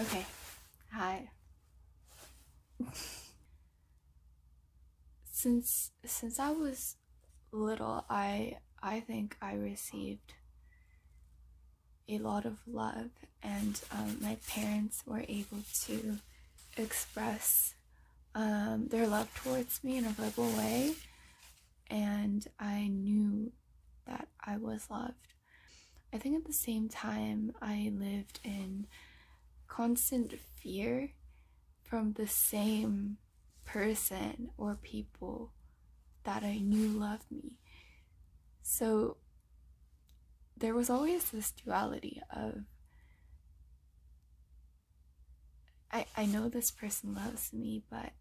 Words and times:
Okay. 0.00 0.26
Hi. 0.92 1.28
since 5.30 5.92
since 6.04 6.40
I 6.40 6.50
was 6.50 6.96
little, 7.52 8.04
I 8.10 8.58
I 8.82 9.00
think 9.00 9.36
I 9.40 9.54
received 9.54 10.34
a 12.08 12.18
lot 12.18 12.44
of 12.44 12.58
love, 12.66 13.10
and 13.42 13.80
um, 13.92 14.18
my 14.20 14.36
parents 14.48 15.02
were 15.06 15.24
able 15.28 15.62
to 15.86 16.18
express 16.76 17.74
um, 18.34 18.88
their 18.88 19.06
love 19.06 19.32
towards 19.34 19.82
me 19.84 19.96
in 19.98 20.06
a 20.06 20.10
verbal 20.10 20.48
way, 20.58 20.94
and 21.88 22.46
I 22.58 22.88
knew 22.88 23.52
that 24.06 24.26
I 24.44 24.56
was 24.56 24.88
loved. 24.90 25.34
I 26.12 26.18
think 26.18 26.36
at 26.36 26.46
the 26.46 26.52
same 26.52 26.88
time, 26.88 27.52
I 27.62 27.92
lived 27.94 28.40
in 28.44 28.86
constant 29.74 30.34
fear 30.56 31.10
from 31.82 32.12
the 32.12 32.26
same 32.28 33.16
person 33.64 34.50
or 34.56 34.78
people 34.80 35.52
that 36.22 36.44
I 36.44 36.58
knew 36.58 36.88
loved 36.88 37.30
me. 37.30 37.56
So 38.62 39.16
there 40.56 40.74
was 40.74 40.88
always 40.88 41.30
this 41.30 41.50
duality 41.50 42.20
of 42.34 42.64
I, 45.90 46.06
I 46.16 46.26
know 46.26 46.48
this 46.48 46.70
person 46.70 47.14
loves 47.14 47.52
me, 47.52 47.82
but 47.90 48.12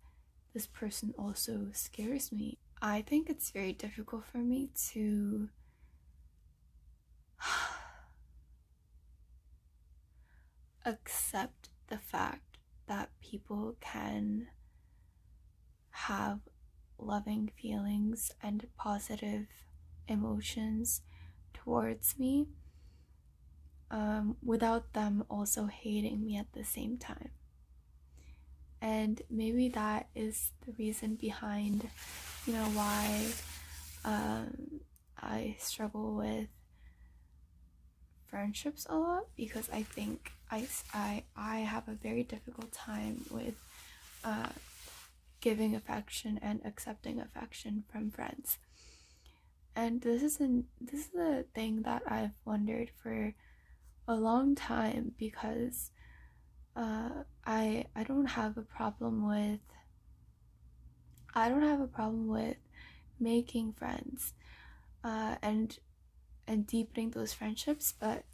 this 0.54 0.68
person 0.68 1.14
also 1.18 1.68
scares 1.72 2.32
me. 2.32 2.60
I 2.82 3.02
think 3.02 3.30
it's 3.30 3.50
very 3.52 3.74
difficult 3.74 4.26
for 4.26 4.40
me 4.40 4.70
to 4.92 5.50
accept 10.86 11.70
the 11.88 11.98
fact 11.98 12.58
that 12.88 13.10
people 13.22 13.76
can 13.80 14.48
have 15.92 16.40
loving 16.98 17.52
feelings 17.62 18.32
and 18.42 18.68
positive 18.78 19.48
emotions 20.08 21.02
towards 21.54 22.18
me 22.20 22.48
um, 23.92 24.36
without 24.44 24.92
them 24.94 25.24
also 25.30 25.68
hating 25.68 26.26
me 26.26 26.38
at 26.38 26.52
the 26.54 26.64
same 26.64 26.98
time. 26.98 27.30
And 28.82 29.22
maybe 29.30 29.70
that 29.70 30.10
is 30.14 30.52
the 30.66 30.74
reason 30.74 31.16
behind, 31.16 31.88
you 32.46 32.54
know, 32.54 32.66
why 32.74 33.28
um, 34.04 34.82
I 35.22 35.56
struggle 35.60 36.16
with 36.16 36.48
friendships 38.26 38.86
a 38.90 38.96
lot 38.98 39.28
because 39.38 39.70
I 39.72 39.84
think 39.84 40.32
I, 40.52 40.68
I, 40.94 41.24
I 41.36 41.58
have 41.60 41.88
a 41.88 41.94
very 41.94 42.24
difficult 42.24 42.72
time 42.72 43.26
with 43.32 43.56
uh, 44.24 44.50
giving 45.42 45.76
affection 45.76 46.40
and 46.42 46.62
accepting 46.66 47.20
affection 47.20 47.84
from 47.92 48.12
friends. 48.12 48.58
And 49.76 50.02
this 50.02 50.22
is 50.22 50.40
an 50.40 50.66
this 50.80 51.08
is 51.08 51.16
a 51.16 51.44
thing 51.56 51.82
that 51.82 52.04
I've 52.08 52.38
wondered 52.46 52.92
for 53.02 53.34
a 54.08 54.16
long 54.16 54.54
time 54.56 55.14
because 55.18 55.90
uh, 56.76 57.24
I 57.46 57.86
I 57.96 58.04
don't 58.04 58.28
have 58.28 58.58
a 58.58 58.62
problem 58.62 59.28
with 59.28 59.60
I 61.34 61.50
don't 61.50 61.64
have 61.64 61.82
a 61.82 61.88
problem 61.88 62.28
with 62.28 62.58
making 63.20 63.74
friends 63.74 64.34
uh, 65.04 65.36
and 65.42 65.78
and 66.48 66.68
deepening 66.68 67.12
those 67.12 67.34
friendships, 67.34 67.94
but 68.00 68.26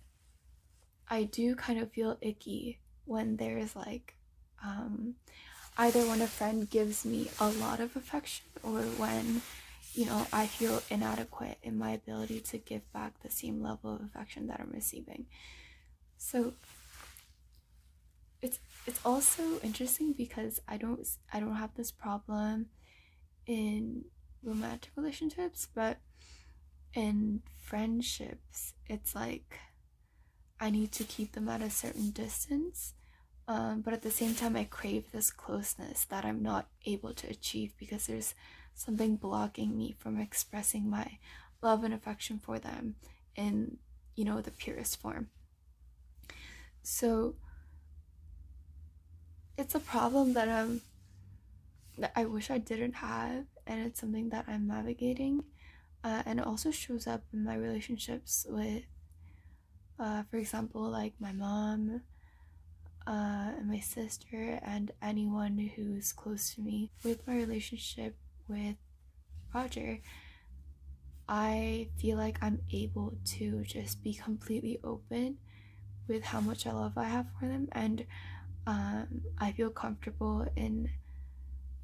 I 1.09 1.23
do 1.23 1.55
kind 1.55 1.79
of 1.79 1.91
feel 1.91 2.17
icky 2.21 2.79
when 3.05 3.37
there's 3.37 3.75
like 3.75 4.15
um, 4.63 5.15
either 5.77 6.01
when 6.01 6.21
a 6.21 6.27
friend 6.27 6.69
gives 6.69 7.05
me 7.05 7.29
a 7.39 7.49
lot 7.49 7.79
of 7.79 7.95
affection 7.95 8.45
or 8.63 8.81
when 8.81 9.41
you 9.93 10.05
know 10.05 10.27
I 10.31 10.45
feel 10.45 10.81
inadequate 10.89 11.57
in 11.63 11.77
my 11.77 11.91
ability 11.91 12.41
to 12.41 12.57
give 12.57 12.91
back 12.93 13.19
the 13.21 13.29
same 13.29 13.61
level 13.63 13.95
of 13.95 14.01
affection 14.01 14.47
that 14.47 14.59
I'm 14.59 14.71
receiving. 14.73 15.25
So 16.17 16.53
it's 18.41 18.59
it's 18.85 18.99
also 19.03 19.59
interesting 19.61 20.13
because 20.13 20.61
I 20.67 20.77
don't 20.77 21.05
I 21.33 21.39
don't 21.39 21.55
have 21.55 21.73
this 21.75 21.91
problem 21.91 22.67
in 23.47 24.05
romantic 24.43 24.91
relationships, 24.95 25.67
but 25.73 25.97
in 26.93 27.41
friendships, 27.61 28.73
it's 28.87 29.15
like 29.15 29.59
I 30.59 30.69
need 30.69 30.91
to 30.93 31.03
keep 31.03 31.33
them 31.33 31.49
at 31.49 31.61
a 31.61 31.69
certain 31.69 32.11
distance. 32.11 32.93
Um, 33.47 33.81
but 33.81 33.93
at 33.93 34.03
the 34.03 34.11
same 34.11 34.35
time, 34.35 34.55
I 34.55 34.65
crave 34.65 35.11
this 35.11 35.31
closeness 35.31 36.05
that 36.05 36.25
I'm 36.25 36.43
not 36.43 36.67
able 36.85 37.13
to 37.15 37.29
achieve 37.29 37.73
because 37.79 38.05
there's 38.05 38.35
something 38.75 39.15
blocking 39.15 39.77
me 39.77 39.95
from 39.97 40.19
expressing 40.19 40.89
my 40.89 41.17
love 41.61 41.83
and 41.83 41.93
affection 41.93 42.39
for 42.39 42.59
them 42.59 42.95
in, 43.35 43.77
you 44.15 44.23
know, 44.23 44.41
the 44.41 44.51
purest 44.51 45.01
form. 45.01 45.29
So 46.83 47.35
it's 49.57 49.75
a 49.75 49.79
problem 49.79 50.33
that 50.33 50.47
I'm 50.47 50.81
that 51.97 52.13
I 52.15 52.25
wish 52.25 52.49
I 52.49 52.59
didn't 52.59 52.93
have, 52.93 53.45
and 53.67 53.85
it's 53.85 53.99
something 53.99 54.29
that 54.29 54.45
I'm 54.47 54.67
navigating 54.67 55.43
uh, 56.03 56.23
and 56.25 56.39
it 56.39 56.47
also 56.47 56.71
shows 56.71 57.07
up 57.07 57.23
in 57.33 57.43
my 57.43 57.55
relationships 57.55 58.45
with 58.49 58.83
uh, 59.99 60.23
for 60.29 60.37
example 60.37 60.81
like 60.89 61.13
my 61.19 61.31
mom 61.31 62.01
uh, 63.07 63.51
and 63.57 63.67
my 63.67 63.79
sister 63.79 64.59
and 64.63 64.91
anyone 65.01 65.71
who's 65.75 66.11
close 66.13 66.53
to 66.55 66.61
me 66.61 66.91
with 67.03 67.25
my 67.27 67.35
relationship 67.35 68.15
with 68.47 68.75
roger 69.53 69.99
i 71.27 71.87
feel 71.99 72.17
like 72.17 72.37
i'm 72.41 72.61
able 72.71 73.13
to 73.25 73.63
just 73.63 74.03
be 74.03 74.13
completely 74.13 74.79
open 74.83 75.37
with 76.07 76.23
how 76.23 76.39
much 76.39 76.65
i 76.65 76.71
love 76.71 76.97
i 76.97 77.05
have 77.05 77.27
for 77.39 77.47
them 77.47 77.67
and 77.71 78.05
um, 78.67 79.21
i 79.39 79.51
feel 79.51 79.69
comfortable 79.69 80.47
in 80.55 80.89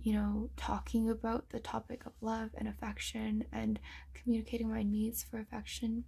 you 0.05 0.13
know, 0.13 0.49
talking 0.55 1.09
about 1.09 1.49
the 1.49 1.59
topic 1.59 2.05
of 2.05 2.13
love 2.21 2.51
and 2.55 2.67
affection 2.67 3.43
and 3.51 3.79
communicating 4.13 4.69
my 4.69 4.83
needs 4.83 5.23
for 5.23 5.39
affection. 5.39 6.03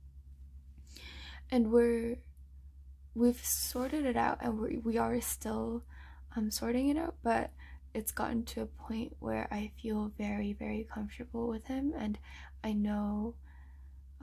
And 1.52 1.72
we're 1.72 2.18
we've 3.16 3.44
sorted 3.44 4.06
it 4.06 4.18
out 4.18 4.38
and 4.42 4.60
we 4.60 4.78
we 4.78 4.98
are 4.98 5.20
still 5.22 5.84
um 6.36 6.52
sorting 6.52 6.90
it 6.90 6.98
out, 6.98 7.16
but 7.24 7.52
it's 7.94 8.12
gotten 8.12 8.44
to 8.44 8.62
a 8.62 8.66
point 8.66 9.16
where 9.20 9.48
I 9.52 9.72
feel 9.82 10.12
very 10.18 10.54
very 10.54 10.88
comfortable 10.94 11.48
with 11.48 11.66
him. 11.68 11.94
And 11.98 12.18
I 12.64 12.74
know 12.74 13.36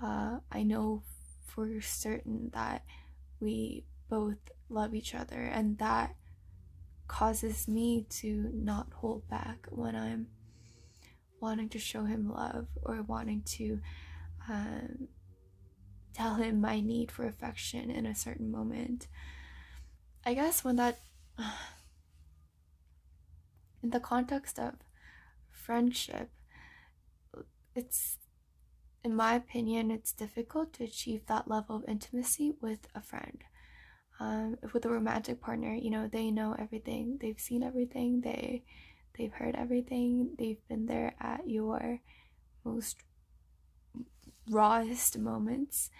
uh 0.03 0.39
I 0.51 0.63
know 0.63 1.03
for 1.47 1.81
certain 1.81 2.51
that 2.53 2.85
we 3.41 3.85
both 4.09 4.39
love 4.69 4.95
each 4.95 5.15
other 5.15 5.43
and 5.43 5.79
that 5.79 6.15
causes 7.07 7.69
me 7.69 8.07
to 8.09 8.51
not 8.53 8.89
hold 8.95 9.29
back 9.29 9.67
when 9.71 9.95
I'm 9.95 10.29
wanting 11.41 11.69
to 11.71 11.79
show 11.79 12.05
him 12.05 12.33
love 12.33 12.67
or 12.83 13.03
wanting 13.03 13.43
to 13.43 13.81
um, 14.49 15.09
tell 16.15 16.37
him 16.37 16.61
my 16.61 16.81
need 16.81 17.11
for 17.11 17.27
affection 17.27 17.91
in 17.91 18.07
a 18.07 18.15
certain 18.15 18.51
moment. 18.51 19.09
I 20.25 20.35
guess 20.35 20.65
when 20.65 20.77
that, 20.77 21.01
in 23.83 23.91
the 23.91 24.01
context 24.01 24.59
of 24.59 24.75
friendship, 25.51 26.31
it's, 27.75 28.19
in 29.03 29.15
my 29.15 29.35
opinion, 29.35 29.91
it's 29.91 30.13
difficult 30.13 30.73
to 30.75 30.85
achieve 30.85 31.27
that 31.27 31.49
level 31.49 31.77
of 31.77 31.85
intimacy 31.89 32.55
with 32.61 32.87
a 32.95 33.01
friend. 33.03 33.43
Um, 34.21 34.59
with 34.73 34.85
a 34.85 34.89
romantic 34.89 35.41
partner 35.41 35.75
you 35.75 35.91
know 35.91 36.07
they 36.07 36.31
know 36.31 36.55
everything. 36.57 37.19
They've 37.21 37.41
seen 37.41 37.65
everything. 37.65 38.21
They 38.21 38.63
they've 39.19 39.33
heard 39.33 39.57
everything. 39.57 40.37
They've 40.39 40.65
been 40.69 40.87
there 40.87 41.15
at 41.19 41.49
your 41.49 42.01
most 42.65 42.99
rawest 44.49 45.19
moments 45.19 45.91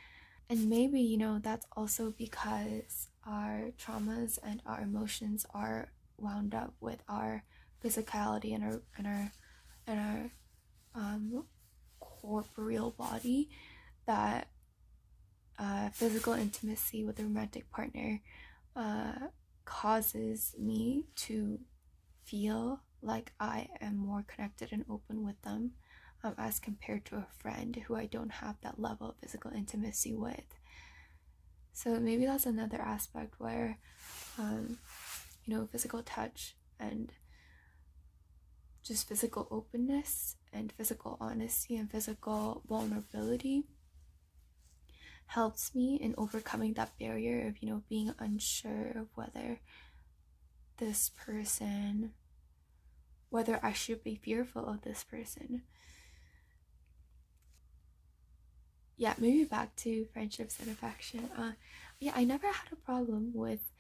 and 0.49 0.69
maybe 0.69 1.01
you 1.01 1.17
know 1.17 1.39
that's 1.43 1.67
also 1.77 2.13
because 2.17 3.09
our 3.27 3.71
traumas 3.79 4.39
and 4.43 4.61
our 4.67 4.81
emotions 4.83 5.47
are 5.55 5.89
wound 6.19 6.55
up 6.55 6.75
with 6.81 7.03
our 7.09 7.43
physicality 7.83 8.55
and 8.55 8.65
our 8.65 8.81
and 8.97 9.07
our 9.07 9.33
and 9.87 10.01
our 10.01 10.31
um 10.95 11.45
corporeal 12.01 12.91
body 12.91 13.49
that 14.07 14.49
uh, 15.59 15.89
physical 15.91 16.33
intimacy 16.33 17.05
with 17.05 17.19
a 17.19 17.23
romantic 17.23 17.71
partner 17.71 18.21
uh, 18.77 19.13
causes 19.65 20.55
me 20.59 21.05
to 21.17 21.59
feel 22.25 22.81
like 23.03 23.33
I 23.39 23.69
am 23.81 23.97
more 23.97 24.25
connected 24.27 24.71
and 24.73 24.85
open 24.91 25.25
with 25.25 25.41
them 25.43 25.73
um, 26.25 26.35
as 26.39 26.59
compared 26.59 27.05
to 27.05 27.17
a 27.17 27.27
friend 27.39 27.77
who 27.87 27.95
I 27.95 28.07
don't 28.07 28.33
have 28.33 28.57
that 28.63 28.81
level 28.81 29.11
of 29.11 29.17
physical 29.21 29.53
intimacy 29.53 30.15
with. 30.15 30.59
So 31.73 32.01
maybe 32.01 32.25
that's 32.25 32.47
another 32.47 32.81
aspect 32.81 33.35
where 33.39 33.79
um, 34.39 34.79
you 35.45 35.55
know, 35.55 35.69
physical 35.71 36.03
touch 36.03 36.55
and 36.81 37.13
just 38.83 39.09
physical 39.09 39.49
openness 39.51 40.37
and 40.53 40.73
physical 40.73 41.17
honesty 41.21 41.77
and 41.77 41.91
physical 41.91 42.63
vulnerability 42.69 43.65
helps 45.27 45.75
me 45.75 45.97
in 45.97 46.15
overcoming 46.19 46.75
that 46.75 46.99
barrier 46.99 47.49
of, 47.49 47.63
you 47.63 47.69
know, 47.69 47.83
being 47.89 48.13
unsure 48.19 48.93
of 48.95 49.09
whether 49.15 49.61
this 50.79 51.11
person, 51.17 52.13
whether 53.31 53.59
I 53.63 53.73
should 53.73 54.05
be 54.05 54.17
fearful 54.17 54.67
of 54.67 54.83
this 54.83 55.03
person. 55.05 55.63
Yeah, 58.97 59.15
maybe 59.19 59.45
back 59.45 59.75
to 59.77 60.07
friendships 60.13 60.59
and 60.61 60.69
affection. 60.71 61.31
Uh, 61.37 61.53
yeah, 62.01 62.13
I 62.15 62.25
never 62.25 62.47
had 62.47 62.73
a 62.73 62.77
problem 62.77 63.33
with 63.35 63.73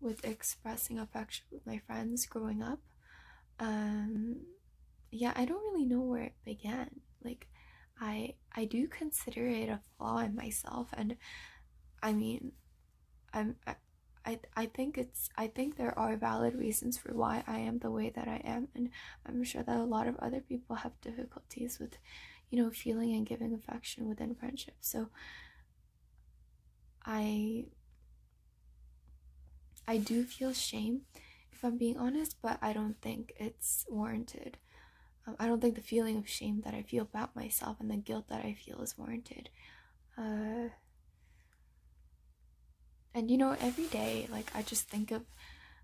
with 0.00 0.24
expressing 0.24 0.98
affection 0.98 1.44
with 1.50 1.66
my 1.66 1.78
friends 1.86 2.26
growing 2.26 2.62
up. 2.62 2.78
Um, 3.60 4.38
yeah, 5.10 5.32
I 5.36 5.46
don't 5.46 5.62
really 5.72 5.86
know 5.86 6.00
where 6.00 6.24
it 6.24 6.34
began. 6.44 6.90
Like, 7.24 7.48
I 8.00 8.34
I 8.54 8.66
do 8.66 8.88
consider 8.88 9.46
it 9.48 9.68
a 9.68 9.80
flaw 9.98 10.18
in 10.20 10.34
myself, 10.36 10.88
and 10.94 11.16
I 12.02 12.12
mean, 12.12 12.52
I'm 13.34 13.56
I, 13.66 13.76
I 14.26 14.40
I 14.56 14.66
think 14.66 14.98
it's 14.98 15.30
I 15.36 15.48
think 15.48 15.76
there 15.76 15.98
are 15.98 16.16
valid 16.16 16.54
reasons 16.56 16.98
for 16.98 17.14
why 17.14 17.44
I 17.46 17.58
am 17.60 17.78
the 17.80 17.90
way 17.90 18.10
that 18.10 18.28
I 18.28 18.42
am, 18.44 18.68
and 18.74 18.90
I'm 19.26 19.44
sure 19.44 19.62
that 19.64 19.78
a 19.78 19.84
lot 19.84 20.08
of 20.08 20.16
other 20.18 20.40
people 20.40 20.76
have 20.76 21.00
difficulties 21.02 21.78
with, 21.80 21.98
you 22.50 22.62
know, 22.62 22.70
feeling 22.70 23.14
and 23.14 23.26
giving 23.26 23.54
affection 23.54 24.08
within 24.08 24.34
friendship. 24.34 24.74
So 24.80 25.08
I 27.06 27.66
I 29.86 29.98
do 29.98 30.24
feel 30.24 30.54
shame 30.54 31.02
if 31.52 31.62
I'm 31.64 31.76
being 31.76 31.98
honest, 31.98 32.36
but 32.40 32.58
I 32.62 32.72
don't 32.72 32.98
think 33.02 33.34
it's 33.36 33.84
warranted. 33.90 34.56
Um, 35.26 35.36
I 35.40 35.46
don't 35.48 35.60
think 35.60 35.76
the 35.76 35.82
feeling 35.82 36.16
of 36.18 36.28
shame 36.28 36.62
that 36.62 36.74
I 36.74 36.82
feel 36.82 37.02
about 37.04 37.36
myself 37.36 37.80
and 37.80 37.90
the 37.90 37.96
guilt 37.98 38.28
that 38.28 38.44
I 38.44 38.54
feel 38.54 38.82
is 38.82 38.98
warranted. 38.98 39.50
Uh, 40.18 40.70
and 43.14 43.30
you 43.30 43.36
know, 43.38 43.56
every 43.60 43.86
day, 43.86 44.26
like, 44.30 44.50
I 44.54 44.62
just 44.62 44.88
think 44.88 45.10
of, 45.10 45.22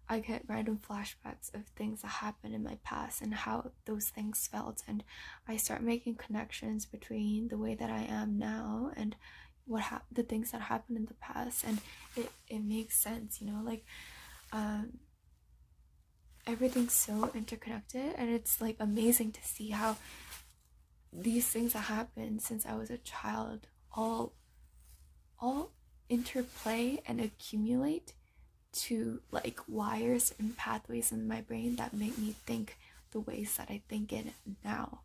I 0.08 0.20
get 0.20 0.44
random 0.49 0.79
flashbacks 0.79 1.53
of 1.55 1.67
things 1.75 2.03
that 2.03 2.08
happened 2.08 2.55
in 2.55 2.62
my 2.62 2.79
past 2.85 3.23
and 3.23 3.35
how 3.35 3.73
those 3.87 4.08
things 4.08 4.47
felt. 4.47 4.82
And 4.87 5.03
I 5.49 5.56
start 5.56 5.82
making 5.82 6.17
connections 6.17 6.87
between 6.87 7.49
the 7.49 7.58
way 7.58 7.75
that 7.75 7.91
I 7.91 8.03
am 8.03 8.38
now 8.38 8.93
and 8.97 9.17
what 9.67 9.82
hap- 9.82 10.06
the 10.12 10.23
things 10.23 10.53
that 10.53 10.62
happened 10.62 10.99
in 10.99 11.06
the 11.06 11.14
past. 11.14 11.64
And 11.64 11.81
it, 12.17 12.31
it 12.49 12.62
makes 12.62 12.97
sense, 12.97 13.41
you 13.41 13.50
know, 13.50 13.61
like, 13.64 13.85
um, 14.53 14.99
everything's 16.47 16.93
so 16.93 17.31
interconnected 17.35 18.14
and 18.17 18.31
it's 18.31 18.61
like 18.61 18.76
amazing 18.79 19.32
to 19.32 19.43
see 19.43 19.70
how 19.70 19.97
these 21.12 21.49
things 21.49 21.73
that 21.73 21.81
happened 21.81 22.41
since 22.41 22.64
I 22.64 22.75
was 22.75 22.91
a 22.91 22.99
child 22.99 23.67
all 23.93 24.35
all 25.41 25.73
interplay 26.08 27.03
and 27.06 27.20
accumulate 27.20 28.14
to 28.76 29.20
like 29.31 29.61
wires 29.69 30.34
and 30.38 30.56
pathways 30.56 31.12
in 31.12 31.26
my 31.28 31.40
brain 31.40 31.76
that 31.76 31.93
make 31.94 32.19
me 32.19 32.34
think 32.46 32.76
the 33.12 33.20
ways 33.20 33.56
that 33.56 33.69
I 33.70 33.82
think 33.88 34.12
in 34.12 34.32
now 34.64 35.00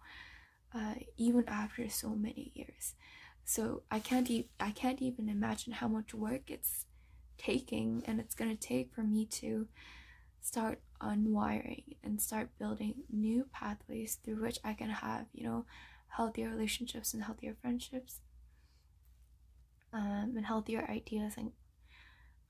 uh, 0.74 0.96
even 1.18 1.46
after 1.48 1.90
so 1.90 2.10
many 2.10 2.52
years 2.56 2.94
so 3.44 3.84
I 3.92 4.00
can't 4.00 4.30
e- 4.30 4.50
I 4.60 4.72
can't 4.72 5.02
even 5.02 5.30
imagine 5.30 5.74
how 5.74 5.88
much 5.88 6.14
work 6.14 6.50
it's 6.50 6.86
taking 7.38 8.04
and 8.06 8.20
it's 8.20 8.36
gonna 8.36 8.56
take 8.56 8.94
for 8.94 9.02
me 9.04 9.26
to 9.26 9.68
start 10.42 10.80
unwiring 11.02 11.96
and 12.04 12.22
start 12.22 12.50
building 12.60 12.96
new 13.12 13.46
pathways 13.54 14.16
through 14.24 14.42
which 14.42 14.60
I 14.64 14.74
can 14.74 14.90
have, 14.90 15.28
you 15.34 15.44
know, 15.44 15.66
healthier 16.10 16.50
relationships 16.50 17.14
and 17.14 17.24
healthier 17.24 17.56
friendships. 17.62 18.20
Um, 19.94 20.34
and 20.38 20.46
healthier 20.46 20.86
ideas 20.90 21.34
and 21.38 21.52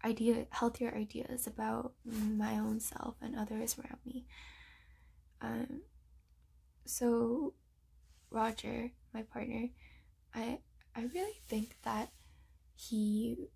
idea 0.03 0.45
healthier 0.49 0.93
ideas 0.95 1.47
about 1.47 1.93
my 2.05 2.57
own 2.57 2.79
self 2.79 3.15
and 3.21 3.35
others 3.35 3.77
around 3.77 3.99
me. 4.05 4.25
Um, 5.41 5.81
so 6.85 7.53
Roger, 8.29 8.91
my 9.13 9.23
partner, 9.23 9.69
I 10.33 10.59
I 10.95 11.03
really 11.13 11.41
think 11.47 11.77
that 11.83 12.09
he 12.75 13.49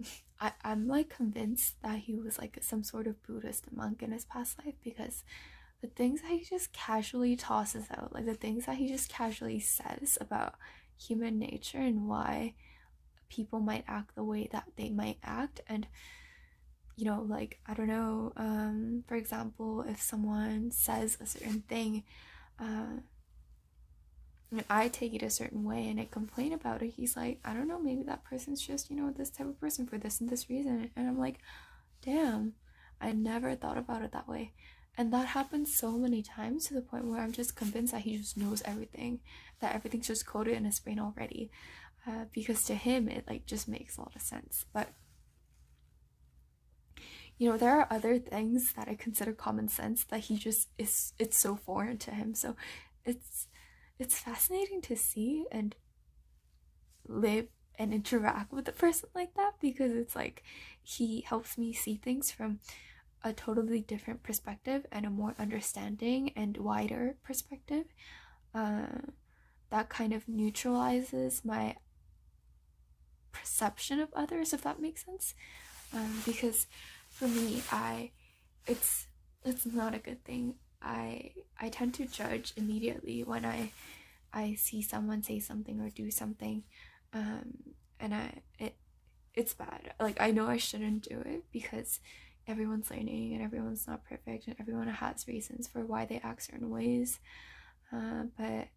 I, 0.40 0.52
I'm 0.62 0.88
like 0.88 1.08
convinced 1.08 1.80
that 1.82 2.00
he 2.00 2.14
was 2.14 2.38
like 2.38 2.58
some 2.60 2.82
sort 2.82 3.06
of 3.06 3.22
Buddhist 3.22 3.72
monk 3.72 4.02
in 4.02 4.12
his 4.12 4.24
past 4.24 4.58
life 4.64 4.74
because 4.82 5.24
the 5.80 5.88
things 5.88 6.22
that 6.22 6.30
he 6.30 6.44
just 6.44 6.72
casually 6.72 7.36
tosses 7.36 7.86
out, 7.90 8.12
like 8.14 8.26
the 8.26 8.34
things 8.34 8.66
that 8.66 8.76
he 8.76 8.88
just 8.88 9.10
casually 9.10 9.60
says 9.60 10.16
about 10.20 10.54
human 10.96 11.38
nature 11.38 11.78
and 11.78 12.08
why 12.08 12.54
people 13.28 13.60
might 13.60 13.84
act 13.88 14.14
the 14.14 14.24
way 14.24 14.48
that 14.52 14.64
they 14.76 14.90
might 14.90 15.18
act 15.22 15.60
and 15.68 15.86
you 16.96 17.04
know 17.04 17.24
like 17.28 17.58
i 17.66 17.74
don't 17.74 17.88
know 17.88 18.32
um 18.36 19.02
for 19.06 19.16
example 19.16 19.84
if 19.88 20.00
someone 20.00 20.70
says 20.70 21.18
a 21.20 21.26
certain 21.26 21.60
thing 21.62 22.04
uh 22.60 22.98
and 24.54 24.64
I 24.70 24.88
take 24.88 25.14
it 25.14 25.22
a 25.22 25.30
certain 25.30 25.64
way 25.64 25.88
and 25.88 25.98
I 25.98 26.06
complain 26.08 26.52
about 26.52 26.80
it, 26.82 26.94
he's 26.96 27.16
like, 27.16 27.40
I 27.44 27.54
don't 27.54 27.66
know, 27.66 27.80
maybe 27.80 28.04
that 28.04 28.22
person's 28.24 28.64
just, 28.64 28.88
you 28.88 28.96
know, 28.96 29.10
this 29.10 29.30
type 29.30 29.48
of 29.48 29.60
person 29.60 29.84
for 29.86 29.98
this 29.98 30.20
and 30.20 30.30
this 30.30 30.48
reason. 30.48 30.90
And 30.94 31.08
I'm 31.08 31.18
like, 31.18 31.40
damn, 32.02 32.54
I 33.00 33.12
never 33.12 33.56
thought 33.56 33.78
about 33.78 34.02
it 34.02 34.12
that 34.12 34.28
way. 34.28 34.52
And 34.96 35.12
that 35.12 35.26
happens 35.26 35.74
so 35.74 35.92
many 35.92 36.22
times 36.22 36.66
to 36.66 36.74
the 36.74 36.80
point 36.80 37.06
where 37.06 37.20
I'm 37.20 37.32
just 37.32 37.56
convinced 37.56 37.92
that 37.92 38.02
he 38.02 38.16
just 38.16 38.36
knows 38.36 38.62
everything, 38.64 39.18
that 39.58 39.74
everything's 39.74 40.06
just 40.06 40.24
coded 40.24 40.56
in 40.56 40.64
his 40.64 40.78
brain 40.78 41.00
already. 41.00 41.50
Uh, 42.06 42.26
because 42.32 42.64
to 42.64 42.74
him, 42.74 43.08
it 43.08 43.24
like 43.28 43.46
just 43.46 43.66
makes 43.66 43.96
a 43.96 44.02
lot 44.02 44.14
of 44.14 44.22
sense. 44.22 44.66
But 44.72 44.88
you 47.38 47.50
know, 47.50 47.56
there 47.56 47.78
are 47.78 47.88
other 47.90 48.18
things 48.18 48.72
that 48.74 48.88
I 48.88 48.94
consider 48.94 49.32
common 49.32 49.68
sense 49.68 50.04
that 50.04 50.20
he 50.20 50.36
just 50.36 50.68
is, 50.78 51.12
it's 51.18 51.38
so 51.38 51.56
foreign 51.56 51.98
to 51.98 52.12
him. 52.12 52.34
So 52.34 52.56
it's, 53.04 53.48
it's 53.98 54.18
fascinating 54.18 54.80
to 54.82 54.96
see 54.96 55.46
and 55.50 55.74
live 57.08 57.48
and 57.76 57.92
interact 57.92 58.52
with 58.52 58.68
a 58.68 58.72
person 58.72 59.08
like 59.14 59.34
that 59.34 59.52
because 59.60 59.92
it's 59.92 60.14
like 60.14 60.42
he 60.82 61.22
helps 61.22 61.58
me 61.58 61.72
see 61.72 61.96
things 61.96 62.30
from 62.30 62.60
a 63.24 63.32
totally 63.32 63.80
different 63.80 64.22
perspective 64.22 64.86
and 64.92 65.04
a 65.04 65.10
more 65.10 65.34
understanding 65.38 66.30
and 66.36 66.56
wider 66.58 67.16
perspective 67.24 67.86
uh, 68.54 68.86
that 69.70 69.88
kind 69.88 70.12
of 70.12 70.28
neutralizes 70.28 71.44
my 71.44 71.74
perception 73.34 74.00
of 74.00 74.08
others 74.14 74.52
if 74.52 74.62
that 74.62 74.80
makes 74.80 75.04
sense 75.04 75.34
um, 75.92 76.22
because 76.24 76.66
for 77.10 77.28
me 77.28 77.62
i 77.70 78.10
it's 78.66 79.06
it's 79.44 79.66
not 79.66 79.94
a 79.94 79.98
good 79.98 80.24
thing 80.24 80.54
I 80.84 81.32
I 81.58 81.68
tend 81.70 81.94
to 81.94 82.06
judge 82.06 82.52
immediately 82.56 83.24
when 83.24 83.44
I 83.44 83.72
I 84.32 84.54
see 84.54 84.82
someone 84.82 85.22
say 85.22 85.40
something 85.40 85.80
or 85.80 85.90
do 85.90 86.10
something 86.10 86.64
um 87.12 87.54
and 88.00 88.14
I 88.14 88.42
it 88.58 88.76
it's 89.34 89.54
bad. 89.54 89.94
Like 89.98 90.20
I 90.20 90.30
know 90.30 90.46
I 90.46 90.58
shouldn't 90.58 91.08
do 91.08 91.20
it 91.24 91.44
because 91.52 92.00
everyone's 92.46 92.90
learning 92.90 93.32
and 93.34 93.42
everyone's 93.42 93.86
not 93.86 94.04
perfect 94.04 94.46
and 94.46 94.56
everyone 94.60 94.88
has 94.88 95.26
reasons 95.26 95.66
for 95.66 95.84
why 95.84 96.04
they 96.04 96.20
act 96.22 96.42
certain 96.42 96.70
ways. 96.70 97.18
Uh, 97.92 98.24
but 98.38 98.68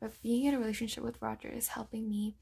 but 0.00 0.22
being 0.22 0.44
in 0.44 0.54
a 0.54 0.58
relationship 0.58 1.04
with 1.04 1.20
Roger 1.20 1.48
is 1.48 1.68
helping 1.68 2.08
me 2.08 2.36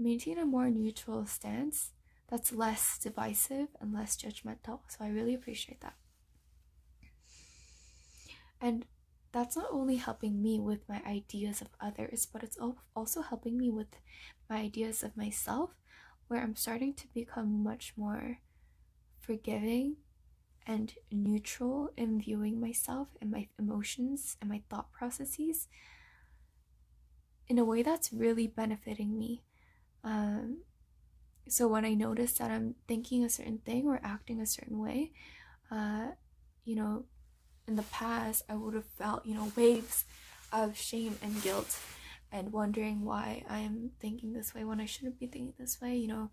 maintain 0.00 0.38
a 0.38 0.46
more 0.46 0.70
neutral 0.70 1.26
stance 1.26 1.90
that's 2.28 2.52
less 2.52 2.98
divisive 2.98 3.68
and 3.80 3.92
less 3.92 4.16
judgmental. 4.16 4.80
So 4.88 4.98
I 5.04 5.08
really 5.08 5.34
appreciate 5.34 5.80
that. 5.80 5.94
And 8.60 8.86
that's 9.32 9.56
not 9.56 9.68
only 9.70 9.96
helping 9.96 10.42
me 10.42 10.58
with 10.58 10.88
my 10.88 11.00
ideas 11.06 11.60
of 11.60 11.68
others, 11.80 12.26
but 12.26 12.42
it's 12.42 12.58
also 12.96 13.22
helping 13.22 13.56
me 13.56 13.70
with 13.70 13.96
my 14.48 14.56
ideas 14.58 15.02
of 15.02 15.16
myself, 15.16 15.70
where 16.28 16.42
I'm 16.42 16.56
starting 16.56 16.94
to 16.94 17.06
become 17.14 17.62
much 17.62 17.94
more 17.96 18.38
forgiving 19.20 19.96
and 20.66 20.94
neutral 21.10 21.90
in 21.96 22.20
viewing 22.20 22.60
myself 22.60 23.08
and 23.20 23.30
my 23.30 23.48
emotions 23.58 24.36
and 24.40 24.50
my 24.50 24.62
thought 24.68 24.92
processes 24.92 25.68
in 27.48 27.58
a 27.58 27.64
way 27.64 27.82
that's 27.82 28.12
really 28.12 28.46
benefiting 28.46 29.18
me. 29.18 29.42
Um, 30.04 30.58
so 31.48 31.68
when 31.68 31.84
I 31.84 31.94
notice 31.94 32.34
that 32.34 32.50
I'm 32.50 32.76
thinking 32.88 33.24
a 33.24 33.30
certain 33.30 33.58
thing 33.58 33.86
or 33.86 34.00
acting 34.04 34.40
a 34.40 34.46
certain 34.46 34.78
way, 34.78 35.12
uh, 35.70 36.08
you 36.64 36.76
know, 36.76 37.04
in 37.68 37.76
the 37.76 37.84
past, 37.84 38.44
I 38.48 38.54
would 38.56 38.74
have 38.74 38.86
felt, 38.86 39.26
you 39.26 39.34
know, 39.34 39.52
waves 39.56 40.04
of 40.52 40.76
shame 40.76 41.16
and 41.22 41.42
guilt 41.42 41.78
and 42.32 42.52
wondering 42.52 43.04
why 43.04 43.44
I 43.48 43.60
am 43.60 43.92
thinking 44.00 44.32
this 44.34 44.54
way 44.54 44.64
when 44.64 44.80
I 44.80 44.86
shouldn't 44.86 45.20
be 45.20 45.26
thinking 45.26 45.54
this 45.58 45.80
way, 45.80 45.96
you 45.96 46.08
know. 46.08 46.30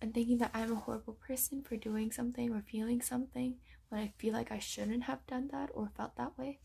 and 0.00 0.14
thinking 0.14 0.38
that 0.38 0.50
I'm 0.54 0.72
a 0.72 0.76
horrible 0.76 1.14
person 1.14 1.62
for 1.62 1.76
doing 1.76 2.10
something 2.10 2.52
or 2.52 2.62
feeling 2.62 3.02
something 3.02 3.56
when 3.88 4.00
I 4.00 4.12
feel 4.18 4.32
like 4.32 4.50
I 4.50 4.58
shouldn't 4.58 5.04
have 5.04 5.26
done 5.26 5.48
that 5.52 5.70
or 5.74 5.90
felt 5.96 6.16
that 6.16 6.38
way. 6.38 6.58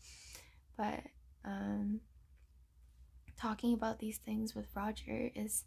But 0.76 1.00
um, 1.44 2.00
talking 3.36 3.74
about 3.74 3.98
these 3.98 4.18
things 4.18 4.54
with 4.54 4.66
Roger 4.74 5.30
is 5.34 5.64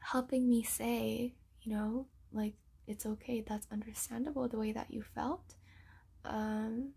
helping 0.00 0.48
me 0.48 0.62
say, 0.62 1.34
you 1.62 1.72
know, 1.72 2.06
like 2.32 2.54
it's 2.86 3.06
okay, 3.06 3.44
that's 3.46 3.66
understandable 3.70 4.48
the 4.48 4.58
way 4.58 4.72
that 4.72 4.90
you 4.90 5.02
felt. 5.02 5.54
Um, 6.24 6.92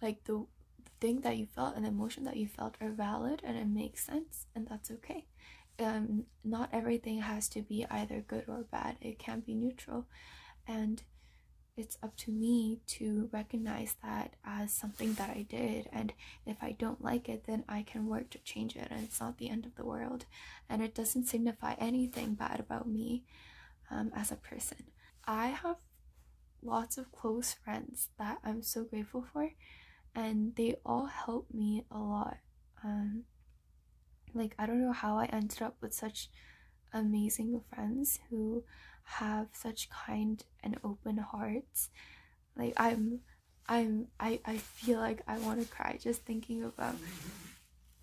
like 0.00 0.24
the, 0.24 0.46
the 0.84 0.90
thing 1.00 1.20
that 1.22 1.36
you 1.36 1.46
felt 1.46 1.76
and 1.76 1.86
emotion 1.86 2.24
that 2.24 2.36
you 2.36 2.46
felt 2.46 2.76
are 2.80 2.90
valid 2.90 3.40
and 3.44 3.56
it 3.56 3.66
makes 3.66 4.04
sense 4.04 4.46
and 4.54 4.66
that's 4.68 4.90
okay. 4.90 5.26
Um, 5.80 6.24
not 6.44 6.70
everything 6.72 7.20
has 7.20 7.48
to 7.50 7.62
be 7.62 7.86
either 7.90 8.20
good 8.26 8.44
or 8.48 8.64
bad, 8.70 8.96
it 9.00 9.18
can 9.18 9.40
be 9.40 9.54
neutral. 9.54 10.06
And 10.66 11.02
it's 11.78 11.96
up 12.02 12.16
to 12.16 12.30
me 12.32 12.80
to 12.86 13.28
recognize 13.32 13.94
that 14.02 14.34
as 14.44 14.72
something 14.72 15.14
that 15.14 15.30
I 15.30 15.46
did. 15.48 15.88
And 15.92 16.12
if 16.44 16.56
I 16.60 16.72
don't 16.72 17.02
like 17.02 17.28
it, 17.28 17.44
then 17.46 17.64
I 17.68 17.82
can 17.82 18.06
work 18.06 18.30
to 18.30 18.38
change 18.38 18.74
it. 18.76 18.88
And 18.90 19.04
it's 19.04 19.20
not 19.20 19.38
the 19.38 19.48
end 19.48 19.64
of 19.64 19.76
the 19.76 19.84
world. 19.84 20.26
And 20.68 20.82
it 20.82 20.94
doesn't 20.94 21.26
signify 21.26 21.74
anything 21.78 22.34
bad 22.34 22.58
about 22.58 22.88
me 22.88 23.24
um, 23.90 24.10
as 24.14 24.32
a 24.32 24.36
person. 24.36 24.84
I 25.24 25.48
have 25.48 25.76
lots 26.62 26.98
of 26.98 27.12
close 27.12 27.52
friends 27.52 28.08
that 28.18 28.38
I'm 28.44 28.62
so 28.62 28.84
grateful 28.84 29.24
for. 29.32 29.52
And 30.14 30.56
they 30.56 30.76
all 30.84 31.06
help 31.06 31.46
me 31.52 31.84
a 31.90 31.98
lot. 31.98 32.38
Um, 32.82 33.24
like, 34.34 34.54
I 34.58 34.66
don't 34.66 34.82
know 34.82 34.92
how 34.92 35.16
I 35.16 35.26
ended 35.26 35.62
up 35.62 35.76
with 35.80 35.94
such 35.94 36.28
amazing 36.92 37.62
friends 37.72 38.20
who 38.30 38.64
have 39.04 39.48
such 39.52 39.88
kind 39.90 40.42
and 40.62 40.78
open 40.84 41.18
hearts. 41.18 41.90
Like 42.56 42.74
i'm 42.76 43.20
i'm 43.68 44.08
i 44.18 44.40
i 44.46 44.56
feel 44.56 44.98
like 44.98 45.22
i 45.28 45.38
want 45.38 45.60
to 45.60 45.66
cry 45.68 45.98
just 46.02 46.24
thinking 46.24 46.64
about 46.64 46.96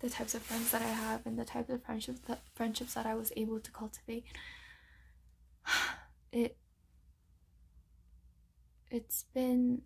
the 0.00 0.10
types 0.10 0.34
of 0.34 0.42
friends 0.42 0.70
that 0.70 0.82
i 0.82 0.86
have 0.86 1.24
and 1.26 1.38
the 1.38 1.44
types 1.44 1.70
of 1.70 1.82
friendships 1.84 2.20
that 2.28 2.40
friendships 2.54 2.94
that 2.94 3.06
i 3.06 3.14
was 3.14 3.32
able 3.36 3.60
to 3.60 3.70
cultivate. 3.70 4.24
It 6.32 6.56
it's 8.90 9.24
been 9.34 9.82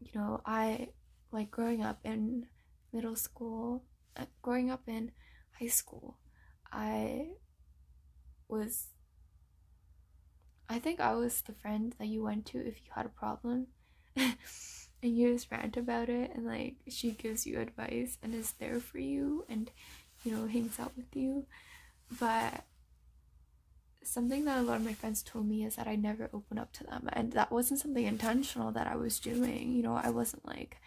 you 0.00 0.10
know 0.14 0.40
i 0.46 0.88
like 1.32 1.50
growing 1.50 1.82
up 1.82 1.98
in 2.04 2.46
middle 2.92 3.16
school 3.16 3.84
uh, 4.16 4.26
growing 4.42 4.70
up 4.70 4.82
in 4.86 5.10
high 5.58 5.68
school 5.68 6.18
i 6.72 7.26
was 8.52 8.88
I 10.68 10.78
think 10.78 11.00
I 11.00 11.14
was 11.14 11.42
the 11.42 11.52
friend 11.52 11.94
that 11.98 12.06
you 12.06 12.22
went 12.22 12.46
to 12.46 12.58
if 12.58 12.76
you 12.84 12.90
had 12.94 13.06
a 13.06 13.10
problem 13.10 13.66
and 14.16 14.36
you 15.02 15.32
just 15.32 15.50
rant 15.50 15.76
about 15.76 16.08
it 16.08 16.30
and 16.34 16.46
like 16.46 16.76
she 16.88 17.10
gives 17.10 17.46
you 17.46 17.58
advice 17.58 18.18
and 18.22 18.34
is 18.34 18.52
there 18.52 18.80
for 18.80 18.98
you 18.98 19.44
and 19.48 19.70
you 20.24 20.32
know 20.32 20.46
hangs 20.46 20.78
out 20.78 20.92
with 20.96 21.14
you. 21.14 21.46
But 22.18 22.64
something 24.04 24.44
that 24.44 24.58
a 24.58 24.62
lot 24.62 24.76
of 24.76 24.84
my 24.84 24.94
friends 24.94 25.22
told 25.22 25.46
me 25.46 25.64
is 25.64 25.76
that 25.76 25.86
I 25.86 25.96
never 25.96 26.30
open 26.32 26.58
up 26.58 26.72
to 26.74 26.84
them 26.84 27.08
and 27.12 27.32
that 27.32 27.52
wasn't 27.52 27.80
something 27.80 28.04
intentional 28.04 28.72
that 28.72 28.86
I 28.86 28.96
was 28.96 29.20
doing 29.20 29.72
you 29.72 29.82
know 29.82 29.94
I 29.94 30.10
wasn't 30.10 30.46
like 30.46 30.78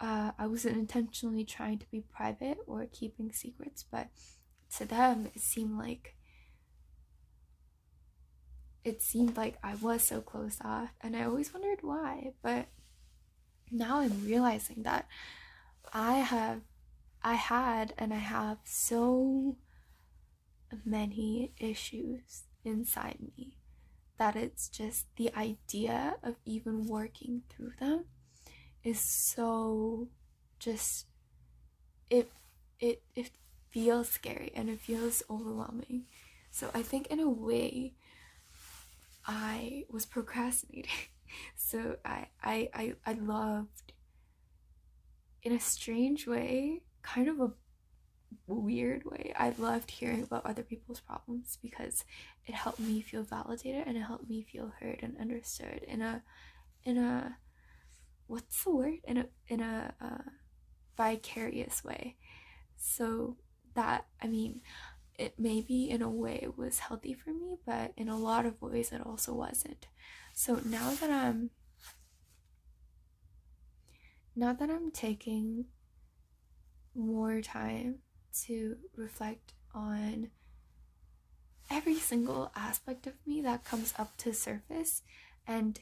uh, 0.00 0.32
I 0.38 0.46
wasn't 0.46 0.76
intentionally 0.76 1.44
trying 1.44 1.78
to 1.78 1.86
be 1.90 2.00
private 2.00 2.58
or 2.66 2.86
keeping 2.92 3.32
secrets 3.32 3.84
but 3.90 4.08
to 4.76 4.84
them 4.84 5.30
it 5.34 5.40
seemed 5.40 5.78
like 5.78 6.16
it 8.84 9.02
seemed 9.02 9.36
like 9.36 9.58
I 9.62 9.74
was 9.76 10.02
so 10.04 10.20
closed 10.20 10.60
off, 10.64 10.90
and 11.00 11.16
I 11.16 11.24
always 11.24 11.52
wondered 11.52 11.78
why. 11.82 12.32
But 12.42 12.66
now 13.70 14.00
I'm 14.00 14.24
realizing 14.24 14.82
that 14.82 15.06
I 15.92 16.14
have, 16.18 16.60
I 17.22 17.34
had, 17.34 17.94
and 17.98 18.12
I 18.12 18.18
have 18.18 18.58
so 18.64 19.56
many 20.84 21.52
issues 21.58 22.44
inside 22.64 23.18
me 23.36 23.56
that 24.18 24.36
it's 24.36 24.68
just 24.68 25.06
the 25.16 25.32
idea 25.36 26.14
of 26.22 26.36
even 26.44 26.86
working 26.86 27.42
through 27.50 27.72
them 27.80 28.04
is 28.84 28.98
so 29.00 30.08
just 30.58 31.06
it 32.10 32.30
it 32.78 33.02
it 33.14 33.30
feels 33.70 34.08
scary 34.08 34.52
and 34.54 34.68
it 34.68 34.80
feels 34.80 35.22
overwhelming 35.30 36.04
so 36.50 36.70
i 36.74 36.82
think 36.82 37.06
in 37.08 37.18
a 37.18 37.28
way 37.28 37.94
I 39.26 39.84
was 39.90 40.06
procrastinating. 40.06 40.90
so 41.56 41.96
I, 42.04 42.26
I 42.42 42.68
I 42.74 42.94
I 43.06 43.12
loved 43.14 43.92
in 45.42 45.52
a 45.52 45.60
strange 45.60 46.26
way, 46.26 46.82
kind 47.02 47.28
of 47.28 47.40
a 47.40 47.50
weird 48.46 49.04
way. 49.04 49.32
I 49.38 49.54
loved 49.58 49.90
hearing 49.90 50.22
about 50.22 50.46
other 50.46 50.62
people's 50.62 51.00
problems 51.00 51.58
because 51.62 52.04
it 52.46 52.54
helped 52.54 52.80
me 52.80 53.00
feel 53.02 53.22
validated 53.22 53.86
and 53.86 53.96
it 53.96 54.02
helped 54.02 54.28
me 54.28 54.42
feel 54.42 54.72
heard 54.80 55.00
and 55.02 55.16
understood 55.18 55.84
in 55.86 56.02
a 56.02 56.22
in 56.84 56.98
a 56.98 57.36
what's 58.26 58.64
the 58.64 58.70
word 58.70 58.94
in 59.04 59.18
a 59.18 59.26
in 59.48 59.60
a 59.60 59.94
uh, 60.00 60.30
vicarious 60.96 61.84
way. 61.84 62.16
So 62.76 63.36
that 63.74 64.06
I 64.22 64.26
mean, 64.26 64.60
it 65.18 65.34
maybe 65.38 65.90
in 65.90 66.02
a 66.02 66.10
way 66.10 66.46
was 66.56 66.80
healthy 66.80 67.14
for 67.14 67.30
me, 67.30 67.56
but 67.66 67.92
in 67.96 68.08
a 68.08 68.16
lot 68.16 68.46
of 68.46 68.60
ways 68.60 68.92
it 68.92 69.04
also 69.04 69.34
wasn't. 69.34 69.86
So 70.32 70.60
now 70.64 70.94
that 70.94 71.10
I'm 71.10 71.50
now 74.34 74.52
that 74.52 74.70
I'm 74.70 74.90
taking 74.90 75.66
more 76.94 77.40
time 77.40 77.96
to 78.46 78.76
reflect 78.96 79.52
on 79.74 80.30
every 81.70 81.96
single 81.96 82.50
aspect 82.54 83.06
of 83.06 83.14
me 83.26 83.40
that 83.42 83.64
comes 83.64 83.94
up 83.98 84.16
to 84.18 84.32
surface 84.32 85.02
and 85.46 85.80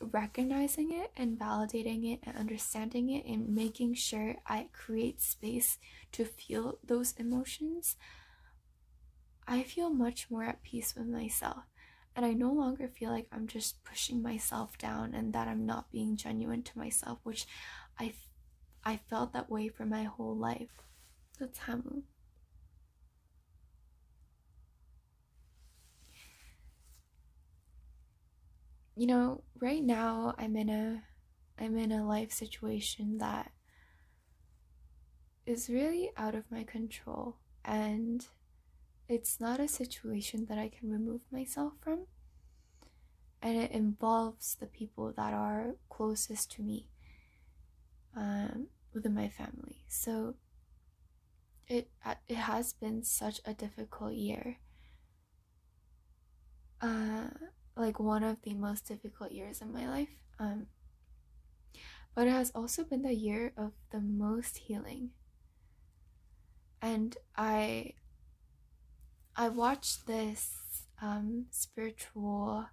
recognizing 0.00 0.92
it 0.92 1.10
and 1.16 1.38
validating 1.38 2.12
it 2.12 2.20
and 2.22 2.36
understanding 2.36 3.10
it 3.10 3.24
and 3.26 3.54
making 3.54 3.94
sure 3.94 4.36
I 4.46 4.68
create 4.72 5.20
space 5.22 5.78
to 6.12 6.24
feel 6.24 6.78
those 6.84 7.14
emotions, 7.16 7.96
I 9.46 9.62
feel 9.62 9.90
much 9.90 10.30
more 10.30 10.44
at 10.44 10.62
peace 10.62 10.94
with 10.96 11.06
myself. 11.06 11.64
And 12.14 12.24
I 12.24 12.32
no 12.32 12.50
longer 12.50 12.88
feel 12.88 13.10
like 13.10 13.26
I'm 13.30 13.46
just 13.46 13.84
pushing 13.84 14.22
myself 14.22 14.78
down 14.78 15.14
and 15.14 15.32
that 15.34 15.48
I'm 15.48 15.66
not 15.66 15.92
being 15.92 16.16
genuine 16.16 16.62
to 16.62 16.78
myself, 16.78 17.18
which 17.22 17.46
I, 17.98 18.14
I 18.84 18.96
felt 18.96 19.32
that 19.34 19.50
way 19.50 19.68
for 19.68 19.84
my 19.84 20.04
whole 20.04 20.34
life. 20.34 20.70
That's 21.38 21.58
Hamu. 21.58 22.02
You 28.94 29.06
know, 29.06 29.42
right 29.60 29.84
now 29.84 30.34
I'm 30.38 30.56
in 30.56 30.70
a 30.70 31.02
I'm 31.58 31.76
in 31.76 31.92
a 31.92 32.06
life 32.06 32.32
situation 32.32 33.18
that 33.18 33.52
is 35.44 35.68
really 35.68 36.10
out 36.16 36.34
of 36.34 36.50
my 36.50 36.64
control 36.64 37.36
and 37.64 38.26
it's 39.08 39.40
not 39.40 39.60
a 39.60 39.68
situation 39.68 40.46
that 40.46 40.58
I 40.58 40.68
can 40.68 40.90
remove 40.90 41.20
myself 41.30 41.74
from. 41.80 42.06
And 43.42 43.56
it 43.56 43.70
involves 43.70 44.56
the 44.56 44.66
people 44.66 45.12
that 45.16 45.32
are 45.32 45.76
closest 45.88 46.50
to 46.52 46.62
me 46.62 46.88
um, 48.16 48.68
within 48.92 49.14
my 49.14 49.28
family. 49.28 49.84
So 49.88 50.34
it 51.68 51.90
it 52.28 52.36
has 52.36 52.72
been 52.72 53.02
such 53.02 53.40
a 53.44 53.54
difficult 53.54 54.14
year. 54.14 54.58
Uh, 56.80 57.28
like 57.76 57.98
one 58.00 58.22
of 58.22 58.40
the 58.42 58.54
most 58.54 58.86
difficult 58.86 59.32
years 59.32 59.60
in 59.60 59.72
my 59.72 59.88
life. 59.88 60.16
Um, 60.38 60.66
but 62.14 62.26
it 62.26 62.30
has 62.30 62.50
also 62.54 62.84
been 62.84 63.02
the 63.02 63.14
year 63.14 63.52
of 63.56 63.72
the 63.90 64.00
most 64.00 64.56
healing. 64.58 65.10
And 66.80 67.16
I 67.36 67.94
I 69.36 69.50
watched 69.50 70.06
this 70.06 70.54
um, 71.02 71.46
spiritual 71.50 72.66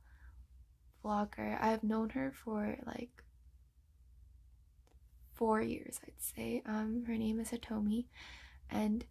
vlogger. 1.03 1.62
I've 1.62 1.84
known 1.84 2.12
her 2.12 2.32
for 2.32 2.77
like 2.86 3.24
four 5.34 5.62
years, 5.62 6.00
I'd 6.05 6.13
say. 6.20 6.63
Um, 6.65 7.03
her 7.05 7.17
name 7.17 7.41
is 7.41 7.50
Hitomi, 7.50 8.05
and 8.70 9.03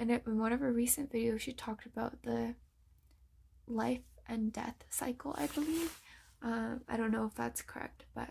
and 0.00 0.10
in 0.10 0.38
one 0.38 0.52
of 0.52 0.58
her 0.58 0.72
recent 0.72 1.12
videos, 1.12 1.40
she 1.40 1.52
talked 1.52 1.86
about 1.86 2.22
the 2.24 2.56
life 3.68 4.00
and 4.26 4.52
death 4.52 4.84
cycle. 4.90 5.36
I 5.38 5.46
believe. 5.46 6.00
Um, 6.42 6.80
I 6.88 6.96
don't 6.96 7.12
know 7.12 7.26
if 7.26 7.36
that's 7.36 7.62
correct, 7.62 8.04
but 8.16 8.30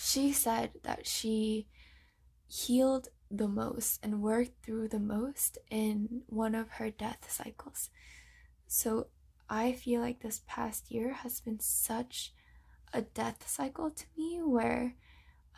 she 0.00 0.32
said 0.32 0.72
that 0.82 1.06
she 1.06 1.68
healed 2.46 3.08
the 3.30 3.48
most 3.48 3.98
and 4.02 4.22
worked 4.22 4.64
through 4.64 4.88
the 4.88 5.00
most 5.00 5.58
in 5.70 6.22
one 6.26 6.54
of 6.54 6.70
her 6.70 6.90
death 6.90 7.26
cycles. 7.30 7.90
So 8.66 9.08
I 9.48 9.72
feel 9.72 10.00
like 10.00 10.20
this 10.20 10.42
past 10.46 10.90
year 10.90 11.12
has 11.12 11.40
been 11.40 11.60
such 11.60 12.32
a 12.92 13.02
death 13.02 13.48
cycle 13.48 13.90
to 13.90 14.04
me 14.16 14.40
where 14.42 14.94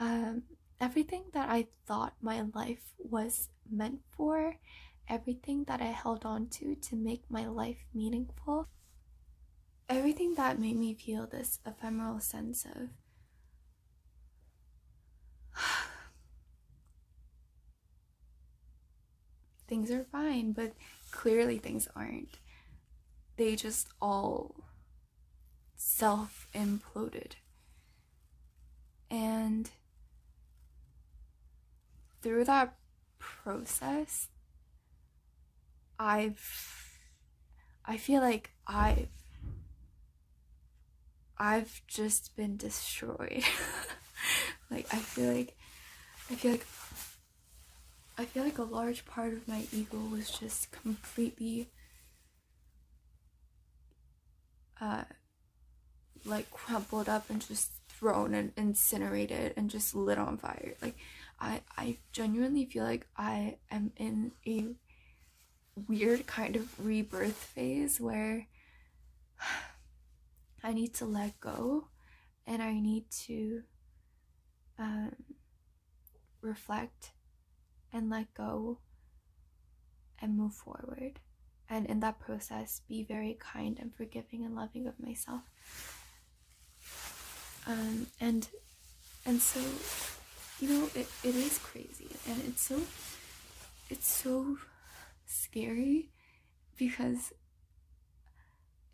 um, 0.01 0.43
everything 0.81 1.25
that 1.33 1.49
I 1.49 1.69
thought 1.87 2.15
my 2.21 2.43
life 2.55 2.93
was 2.99 3.49
meant 3.71 4.01
for, 4.11 4.57
everything 5.09 5.65
that 5.65 5.81
I 5.81 5.87
held 5.87 6.25
on 6.25 6.49
to 6.49 6.75
to 6.75 6.97
make 6.97 7.31
my 7.31 7.47
life 7.47 7.85
meaningful, 7.95 8.67
everything 9.89 10.35
that 10.35 10.59
made 10.59 10.77
me 10.77 10.95
feel 10.95 11.27
this 11.27 11.61
ephemeral 11.67 12.21
sense 12.21 12.65
of 12.65 12.91
things 19.69 19.91
are 19.91 20.05
fine, 20.05 20.53
but 20.53 20.73
clearly 21.11 21.59
things 21.59 21.89
aren't. 21.95 22.39
They 23.37 23.55
just 23.55 23.89
all 24.01 24.57
self 25.77 26.49
imploded. 26.55 27.33
And 29.11 29.71
through 32.21 32.45
that 32.45 32.75
process, 33.19 34.29
I've, 35.99 36.99
I 37.85 37.97
feel 37.97 38.21
like 38.21 38.51
I've, 38.67 39.09
I've 41.39 41.81
just 41.87 42.37
been 42.37 42.57
destroyed. 42.57 43.45
like, 44.71 44.87
I 44.93 44.99
feel 44.99 45.33
like, 45.33 45.57
I 46.31 46.35
feel 46.35 46.53
like, 46.53 46.67
I 48.19 48.25
feel 48.25 48.43
like 48.43 48.59
a 48.59 48.65
large 48.65 49.07
part 49.07 49.33
of 49.33 49.47
my 49.47 49.65
ego 49.73 49.99
was 50.11 50.29
just 50.29 50.73
completely, 50.73 51.71
uh, 54.81 55.05
like 56.25 56.51
crumpled 56.51 57.09
up 57.09 57.31
and 57.31 57.47
just 57.47 57.75
thrown 57.89 58.35
and 58.35 58.53
incinerated 58.57 59.55
and 59.57 59.71
just 59.71 59.95
lit 59.95 60.19
on 60.19 60.37
fire. 60.37 60.75
Like 60.83 60.97
I 61.39 61.63
I 61.77 61.99
genuinely 62.11 62.65
feel 62.65 62.83
like 62.83 63.07
I 63.17 63.59
am 63.71 63.93
in 63.97 64.33
a 64.45 64.67
weird 65.87 66.27
kind 66.27 66.57
of 66.57 66.85
rebirth 66.85 67.37
phase 67.37 68.01
where 68.01 68.49
I 70.65 70.73
need 70.73 70.93
to 70.95 71.05
let 71.05 71.39
go 71.39 71.87
and 72.49 72.61
I 72.61 72.81
need 72.81 73.05
to 73.27 73.63
um, 74.77 75.15
reflect 76.43 77.13
and 77.93 78.11
let 78.11 78.33
go 78.35 78.79
and 80.21 80.37
move 80.37 80.55
forward. 80.55 81.21
And 81.71 81.87
in 81.87 82.01
that 82.01 82.19
process, 82.19 82.81
be 82.89 83.03
very 83.03 83.37
kind 83.39 83.79
and 83.79 83.95
forgiving 83.95 84.45
and 84.45 84.55
loving 84.55 84.87
of 84.87 84.99
myself 84.99 85.43
um, 87.69 88.07
and 88.21 88.49
and 89.27 89.41
so 89.41 89.61
you 90.61 90.73
know 90.73 90.87
it, 90.95 91.07
it 91.23 91.35
is 91.35 91.59
crazy 91.59 92.09
and 92.27 92.43
it's 92.47 92.63
so 92.63 92.81
it's 93.91 94.09
so 94.09 94.59
scary 95.27 96.09
because 96.77 97.33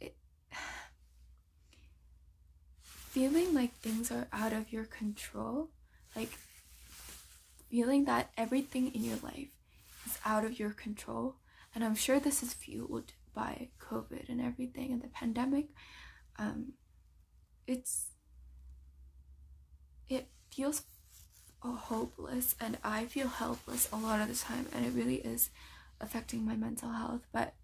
it 0.01 0.17
feeling 2.83 3.55
like 3.55 3.73
things 3.77 4.11
are 4.11 4.27
out 4.33 4.53
of 4.53 4.73
your 4.73 4.85
control 4.85 5.71
like 6.17 6.37
feeling 7.75 8.05
that 8.05 8.31
everything 8.37 8.95
in 8.95 9.03
your 9.03 9.17
life 9.25 9.49
is 10.07 10.17
out 10.25 10.45
of 10.45 10.61
your 10.61 10.71
control. 10.71 11.35
And 11.75 11.83
i'm 11.83 11.97
sure 11.97 12.21
this 12.21 12.41
is 12.41 12.55
fueled 12.55 13.15
by 13.35 13.71
covid 13.81 14.29
and 14.29 14.41
everything 14.41 14.93
and 14.93 15.03
the 15.03 15.09
pandemic. 15.09 15.67
Um 16.39 16.75
it's 17.67 18.11
it 20.09 20.29
feels 20.53 20.83
hopeless 21.63 22.55
and 22.61 22.79
I 22.85 23.07
feel 23.07 23.27
helpless 23.27 23.89
a 23.91 23.97
lot 23.97 24.21
of 24.21 24.29
the 24.29 24.37
time 24.37 24.67
and 24.73 24.87
it 24.87 24.93
really 24.95 25.17
is 25.17 25.51
affecting 26.01 26.47
my 26.47 26.55
mental 26.55 26.91
health. 26.91 27.27
But 27.33 27.55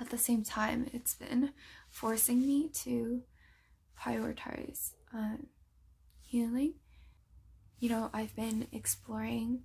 at 0.00 0.10
the 0.10 0.18
same 0.18 0.42
time 0.42 0.90
it's 0.92 1.14
been 1.14 1.52
forcing 1.90 2.40
me 2.40 2.70
to 2.82 3.22
prioritize 3.96 4.94
um, 5.14 5.46
healing 6.22 6.74
you 7.82 7.88
know 7.90 8.10
I've 8.14 8.34
been 8.36 8.68
exploring 8.72 9.64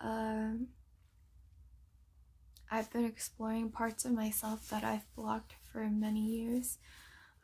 um, 0.00 0.68
I've 2.70 2.90
been 2.92 3.04
exploring 3.04 3.70
parts 3.70 4.04
of 4.06 4.12
myself 4.12 4.68
that 4.70 4.84
I've 4.84 5.06
blocked 5.14 5.54
for 5.72 5.80
many 5.88 6.20
years 6.20 6.78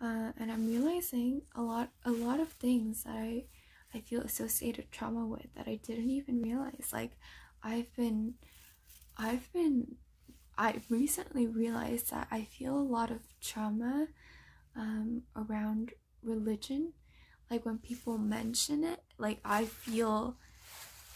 uh, 0.00 0.32
and 0.38 0.50
I'm 0.50 0.66
realizing 0.66 1.42
a 1.54 1.62
lot 1.62 1.90
a 2.04 2.10
lot 2.10 2.40
of 2.40 2.48
things 2.50 3.04
that 3.04 3.16
I 3.16 3.44
I 3.94 4.00
feel 4.00 4.22
associated 4.22 4.90
trauma 4.90 5.26
with 5.26 5.54
that 5.56 5.68
I 5.68 5.76
didn't 5.76 6.10
even 6.10 6.42
realize. 6.42 6.90
Like 6.92 7.12
I've 7.62 7.94
been 7.96 8.34
I've 9.16 9.52
been 9.52 9.96
I 10.58 10.80
recently 10.90 11.46
realized 11.46 12.10
that 12.12 12.28
I 12.30 12.44
feel 12.44 12.76
a 12.76 12.90
lot 12.96 13.10
of 13.10 13.20
trauma 13.40 14.08
um, 14.76 15.22
around 15.36 15.92
religion. 16.22 16.92
Like 17.50 17.64
when 17.66 17.78
people 17.78 18.18
mention 18.18 18.84
it, 18.84 19.02
like 19.18 19.38
I 19.44 19.66
feel 19.66 20.36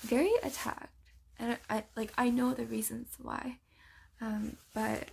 very 0.03 0.33
attacked, 0.43 0.93
and 1.39 1.59
I, 1.71 1.77
I 1.79 1.85
like 1.97 2.13
I 2.19 2.31
know 2.31 2.55
the 2.55 2.67
reasons 2.67 3.17
why, 3.21 3.59
um, 4.21 4.57
but 4.75 5.11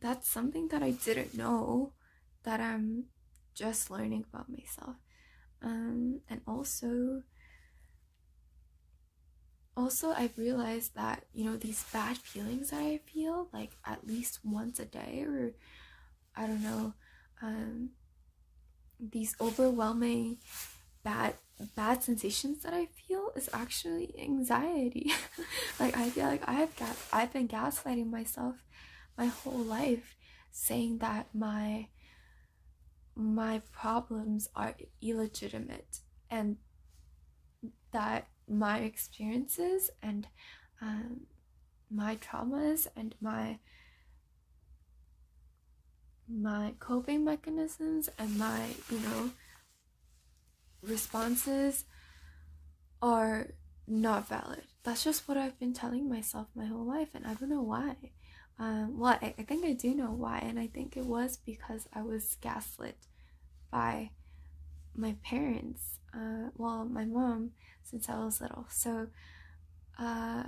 that's 0.00 0.28
something 0.28 0.68
that 0.68 0.82
I 0.82 0.92
didn't 0.92 1.36
know 1.36 1.92
that 2.44 2.60
I'm 2.60 3.06
just 3.54 3.90
learning 3.90 4.24
about 4.32 4.48
myself. 4.50 4.96
Um, 5.62 6.20
and 6.30 6.40
also, 6.46 7.22
also 9.76 10.10
I've 10.12 10.36
realized 10.38 10.94
that 10.96 11.24
you 11.32 11.44
know 11.44 11.56
these 11.56 11.84
bad 11.92 12.16
feelings 12.18 12.70
that 12.70 12.80
I 12.82 12.98
feel 12.98 13.48
like 13.52 13.70
at 13.84 14.06
least 14.06 14.40
once 14.44 14.78
a 14.80 14.84
day, 14.84 15.24
or 15.26 15.52
I 16.36 16.46
don't 16.46 16.62
know, 16.62 16.94
um, 17.42 17.90
these 19.00 19.34
overwhelming 19.40 20.38
bad 21.02 21.34
bad 21.74 22.02
sensations 22.02 22.62
that 22.62 22.72
I 22.72 22.86
feel 22.86 23.32
is 23.34 23.48
actually 23.52 24.14
anxiety. 24.18 25.12
like 25.80 25.96
I 25.96 26.10
feel 26.10 26.26
like 26.26 26.48
I've 26.48 26.76
got 26.76 26.96
I've 27.12 27.32
been 27.32 27.48
gaslighting 27.48 28.10
myself 28.10 28.56
my 29.16 29.26
whole 29.26 29.64
life 29.64 30.16
saying 30.50 30.98
that 30.98 31.26
my 31.34 31.88
my 33.14 33.60
problems 33.72 34.48
are 34.54 34.74
illegitimate 35.02 35.98
and 36.30 36.56
that 37.92 38.28
my 38.48 38.78
experiences 38.80 39.90
and 40.02 40.28
um, 40.80 41.22
my 41.90 42.16
traumas 42.16 42.86
and 42.96 43.14
my 43.20 43.58
my 46.30 46.74
coping 46.78 47.24
mechanisms 47.24 48.08
and 48.18 48.38
my 48.38 48.66
you 48.90 48.98
know 49.00 49.30
responses 50.82 51.84
are 53.00 53.48
not 53.86 54.28
valid 54.28 54.62
that's 54.82 55.04
just 55.04 55.26
what 55.26 55.36
i've 55.38 55.58
been 55.58 55.72
telling 55.72 56.08
myself 56.08 56.46
my 56.54 56.66
whole 56.66 56.84
life 56.84 57.08
and 57.14 57.26
i 57.26 57.34
don't 57.34 57.48
know 57.48 57.62
why 57.62 57.94
um, 58.58 58.98
well 58.98 59.18
I, 59.22 59.34
I 59.38 59.42
think 59.42 59.64
i 59.64 59.72
do 59.72 59.94
know 59.94 60.12
why 60.12 60.38
and 60.38 60.58
i 60.58 60.66
think 60.66 60.96
it 60.96 61.06
was 61.06 61.36
because 61.36 61.88
i 61.94 62.02
was 62.02 62.36
gaslit 62.40 62.98
by 63.70 64.10
my 64.98 65.16
parents, 65.24 65.98
uh, 66.14 66.50
well, 66.56 66.84
my 66.84 67.04
mom, 67.04 67.52
since 67.82 68.08
I 68.08 68.18
was 68.18 68.40
little. 68.40 68.66
So, 68.68 69.08
uh, 69.98 70.44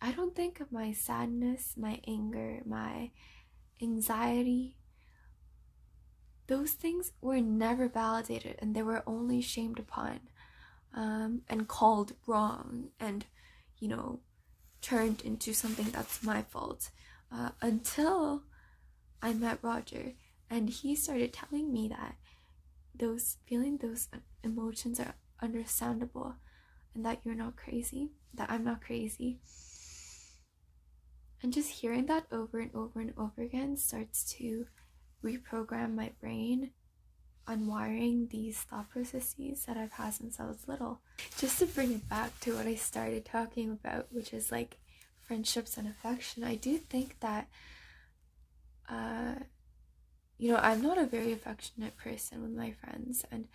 I 0.00 0.12
don't 0.12 0.34
think 0.34 0.60
of 0.60 0.72
my 0.72 0.92
sadness, 0.92 1.74
my 1.76 2.00
anger, 2.06 2.62
my 2.64 3.10
anxiety. 3.80 4.76
Those 6.46 6.72
things 6.72 7.12
were 7.20 7.40
never 7.40 7.88
validated 7.88 8.56
and 8.58 8.74
they 8.74 8.82
were 8.82 9.02
only 9.06 9.40
shamed 9.40 9.78
upon 9.78 10.20
um, 10.94 11.42
and 11.48 11.68
called 11.68 12.14
wrong 12.26 12.88
and, 12.98 13.24
you 13.78 13.88
know, 13.88 14.20
turned 14.80 15.22
into 15.22 15.52
something 15.52 15.90
that's 15.90 16.22
my 16.22 16.42
fault 16.42 16.90
uh, 17.30 17.50
until 17.60 18.42
I 19.22 19.32
met 19.32 19.58
Roger 19.62 20.12
and 20.50 20.68
he 20.68 20.94
started 20.96 21.32
telling 21.32 21.72
me 21.72 21.88
that 21.88 22.16
those 22.94 23.38
feeling 23.46 23.78
those 23.78 24.08
emotions 24.44 25.00
are 25.00 25.14
understandable 25.40 26.34
and 26.94 27.04
that 27.06 27.20
you're 27.24 27.34
not 27.34 27.56
crazy, 27.56 28.10
that 28.34 28.50
I'm 28.50 28.64
not 28.64 28.82
crazy. 28.82 29.40
And 31.42 31.52
just 31.52 31.70
hearing 31.70 32.06
that 32.06 32.26
over 32.30 32.60
and 32.60 32.70
over 32.74 33.00
and 33.00 33.12
over 33.16 33.42
again 33.42 33.76
starts 33.76 34.24
to 34.34 34.66
reprogram 35.24 35.94
my 35.94 36.12
brain, 36.20 36.70
unwiring 37.46 38.30
these 38.30 38.58
thought 38.60 38.90
processes 38.90 39.64
that 39.66 39.76
I've 39.76 39.92
had 39.92 40.14
since 40.14 40.38
I 40.38 40.44
was 40.44 40.68
little. 40.68 41.00
just 41.38 41.58
to 41.58 41.66
bring 41.66 41.92
it 41.92 42.08
back 42.08 42.38
to 42.40 42.54
what 42.56 42.66
I 42.66 42.74
started 42.74 43.24
talking 43.24 43.70
about, 43.70 44.06
which 44.10 44.32
is 44.32 44.52
like 44.52 44.78
friendships 45.20 45.76
and 45.76 45.88
affection, 45.88 46.44
I 46.44 46.56
do 46.56 46.78
think 46.78 47.16
that, 47.20 47.48
uh, 48.88 49.34
you 50.38 50.50
know, 50.50 50.58
I'm 50.58 50.82
not 50.82 50.98
a 50.98 51.06
very 51.06 51.32
affectionate 51.32 51.96
person 51.96 52.42
with 52.42 52.52
my 52.52 52.72
friends, 52.72 53.24
and 53.30 53.48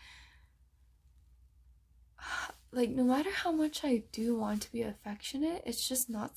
like 2.72 2.90
no 2.90 3.04
matter 3.04 3.32
how 3.32 3.52
much 3.52 3.84
I 3.84 4.04
do 4.12 4.36
want 4.38 4.64
to 4.64 4.72
be 4.72 4.82
affectionate, 4.82 5.64
it's 5.66 5.88
just 5.88 6.10
not 6.10 6.32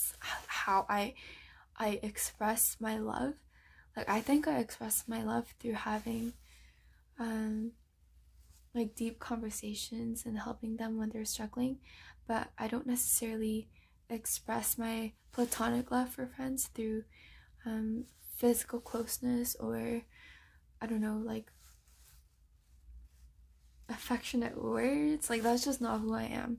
how 0.47 0.87
I 0.89 1.15
I 1.77 1.99
express 2.03 2.77
my 2.81 2.99
love. 2.99 3.35
Like 3.97 4.09
I 4.09 4.21
think 4.21 4.47
I 4.47 4.59
express 4.59 5.05
my 5.07 5.23
love 5.23 5.53
through 5.59 5.75
having 5.75 6.33
um 7.19 7.73
like 8.75 8.95
deep 8.95 9.19
conversations 9.19 10.25
and 10.25 10.39
helping 10.39 10.77
them 10.77 10.97
when 10.97 11.11
they're 11.11 11.25
struggling, 11.25 11.79
but 12.29 12.51
I 12.59 12.69
don't 12.69 12.87
necessarily 12.87 13.69
express 14.09 14.79
my 14.79 15.13
platonic 15.33 15.91
love 15.91 16.11
for 16.11 16.27
friends 16.27 16.69
through 16.75 17.05
um, 17.67 18.05
physical 18.37 18.81
closeness 18.81 19.57
or 19.57 20.03
I 20.81 20.87
don't 20.87 21.01
know, 21.01 21.21
like 21.23 21.51
affectionate 23.89 24.63
words. 24.63 25.29
Like 25.29 25.43
that's 25.43 25.65
just 25.65 25.81
not 25.81 26.01
who 26.01 26.15
I 26.15 26.25
am. 26.25 26.59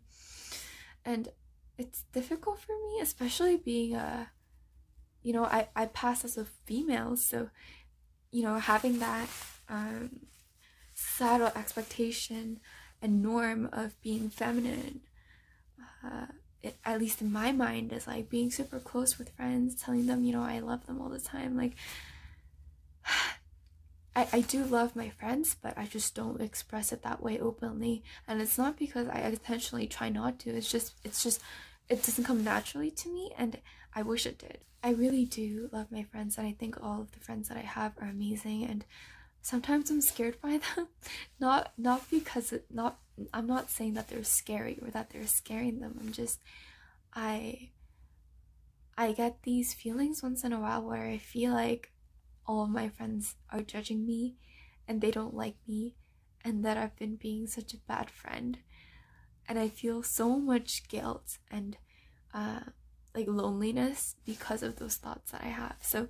And 1.05 1.29
it's 1.77 2.03
difficult 2.13 2.59
for 2.59 2.73
me, 2.73 2.99
especially 3.01 3.57
being 3.57 3.95
a 3.95 4.29
you 5.23 5.33
know, 5.33 5.45
I, 5.45 5.67
I 5.75 5.85
pass 5.85 6.25
as 6.25 6.37
a 6.37 6.45
female, 6.45 7.15
so 7.17 7.49
you 8.31 8.43
know, 8.43 8.55
having 8.55 8.99
that 8.99 9.27
um 9.69 10.21
societal 10.93 11.51
expectation 11.55 12.59
and 13.01 13.23
norm 13.23 13.69
of 13.71 13.99
being 14.01 14.29
feminine 14.29 15.01
uh, 16.03 16.27
it, 16.61 16.77
at 16.85 16.99
least 16.99 17.21
in 17.21 17.31
my 17.31 17.51
mind 17.51 17.91
is 17.91 18.07
like 18.07 18.29
being 18.29 18.51
super 18.51 18.79
close 18.79 19.17
with 19.17 19.35
friends 19.35 19.75
telling 19.75 20.05
them 20.05 20.23
you 20.23 20.33
know 20.33 20.43
i 20.43 20.59
love 20.59 20.85
them 20.85 21.01
all 21.01 21.09
the 21.09 21.19
time 21.19 21.57
like 21.57 21.73
I, 24.15 24.27
I 24.33 24.41
do 24.41 24.63
love 24.63 24.95
my 24.95 25.09
friends 25.09 25.55
but 25.59 25.77
i 25.77 25.85
just 25.85 26.13
don't 26.15 26.41
express 26.41 26.91
it 26.91 27.01
that 27.03 27.23
way 27.23 27.39
openly. 27.39 28.03
And 28.27 28.41
it's 28.41 28.57
not 28.57 28.77
because 28.77 29.07
i 29.07 29.19
intentionally 29.21 29.87
try 29.87 30.09
not 30.09 30.39
to 30.39 30.51
it's 30.51 30.71
just 30.71 30.93
it's 31.03 31.23
just 31.23 31.41
it 31.89 32.03
doesn't 32.03 32.25
come 32.25 32.43
naturally 32.43 32.91
to 32.91 33.09
me 33.09 33.31
and 33.37 33.57
i 33.95 34.01
wish 34.01 34.25
it 34.25 34.37
did 34.37 34.59
i 34.83 34.89
really 34.91 35.25
do 35.25 35.69
love 35.71 35.91
my 35.91 36.03
friends 36.03 36.37
and 36.37 36.47
i 36.47 36.51
think 36.51 36.81
all 36.81 37.01
of 37.01 37.11
the 37.11 37.19
friends 37.19 37.47
that 37.49 37.57
i 37.57 37.61
have 37.61 37.93
are 37.99 38.09
amazing 38.09 38.63
and 38.63 38.85
sometimes 39.41 39.89
I'm 39.89 40.01
scared 40.01 40.39
by 40.41 40.59
them. 40.75 40.87
not 41.39 41.73
not 41.77 42.09
because 42.09 42.51
it 42.51 42.65
not 42.69 42.99
I'm 43.33 43.47
not 43.47 43.69
saying 43.69 43.93
that 43.95 44.07
they're 44.07 44.23
scary 44.23 44.79
or 44.81 44.89
that 44.91 45.09
they're 45.09 45.27
scaring 45.27 45.79
them. 45.79 45.97
I'm 45.99 46.11
just 46.11 46.39
I 47.13 47.69
I 48.97 49.13
get 49.13 49.43
these 49.43 49.73
feelings 49.73 50.21
once 50.21 50.43
in 50.43 50.53
a 50.53 50.59
while 50.59 50.83
where 50.83 51.07
I 51.07 51.17
feel 51.17 51.53
like 51.53 51.91
all 52.45 52.63
of 52.63 52.69
my 52.69 52.89
friends 52.89 53.35
are 53.49 53.61
judging 53.61 54.05
me 54.05 54.35
and 54.87 55.01
they 55.01 55.11
don't 55.11 55.33
like 55.35 55.55
me 55.67 55.95
and 56.43 56.65
that 56.65 56.77
I've 56.77 56.95
been 56.97 57.15
being 57.15 57.47
such 57.47 57.73
a 57.73 57.77
bad 57.77 58.09
friend. 58.09 58.57
And 59.47 59.59
I 59.59 59.69
feel 59.69 60.03
so 60.03 60.37
much 60.37 60.87
guilt 60.87 61.37
and 61.49 61.77
uh 62.33 62.61
like 63.15 63.27
loneliness 63.27 64.15
because 64.25 64.63
of 64.63 64.77
those 64.77 64.95
thoughts 64.95 65.31
that 65.31 65.43
I 65.43 65.47
have. 65.47 65.75
So 65.81 66.07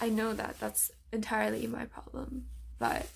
I 0.00 0.08
know 0.08 0.34
that 0.34 0.58
that's 0.60 0.90
entirely 1.12 1.66
my 1.66 1.84
problem, 1.86 2.46
but 2.78 3.06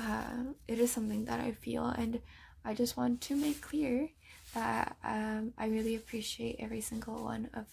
uh, 0.00 0.52
it 0.66 0.78
is 0.78 0.90
something 0.90 1.24
that 1.24 1.40
I 1.40 1.52
feel, 1.52 1.86
and 1.86 2.20
I 2.64 2.74
just 2.74 2.96
want 2.96 3.20
to 3.22 3.36
make 3.36 3.60
clear 3.60 4.10
that 4.54 4.96
um, 5.04 5.52
I 5.58 5.66
really 5.68 5.94
appreciate 5.94 6.56
every 6.58 6.80
single 6.80 7.22
one 7.22 7.50
of 7.54 7.66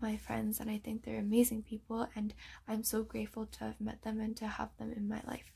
my 0.00 0.16
friends, 0.16 0.60
and 0.60 0.70
I 0.70 0.78
think 0.78 1.04
they're 1.04 1.18
amazing 1.18 1.62
people, 1.62 2.08
and 2.16 2.34
I'm 2.66 2.84
so 2.84 3.02
grateful 3.02 3.46
to 3.46 3.64
have 3.64 3.80
met 3.80 4.02
them 4.02 4.20
and 4.20 4.36
to 4.38 4.46
have 4.46 4.70
them 4.78 4.92
in 4.96 5.08
my 5.08 5.20
life. 5.26 5.52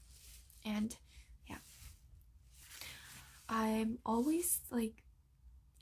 And 0.65 0.95
yeah, 1.49 1.59
I'm 3.49 3.99
always 4.05 4.61
like 4.71 5.03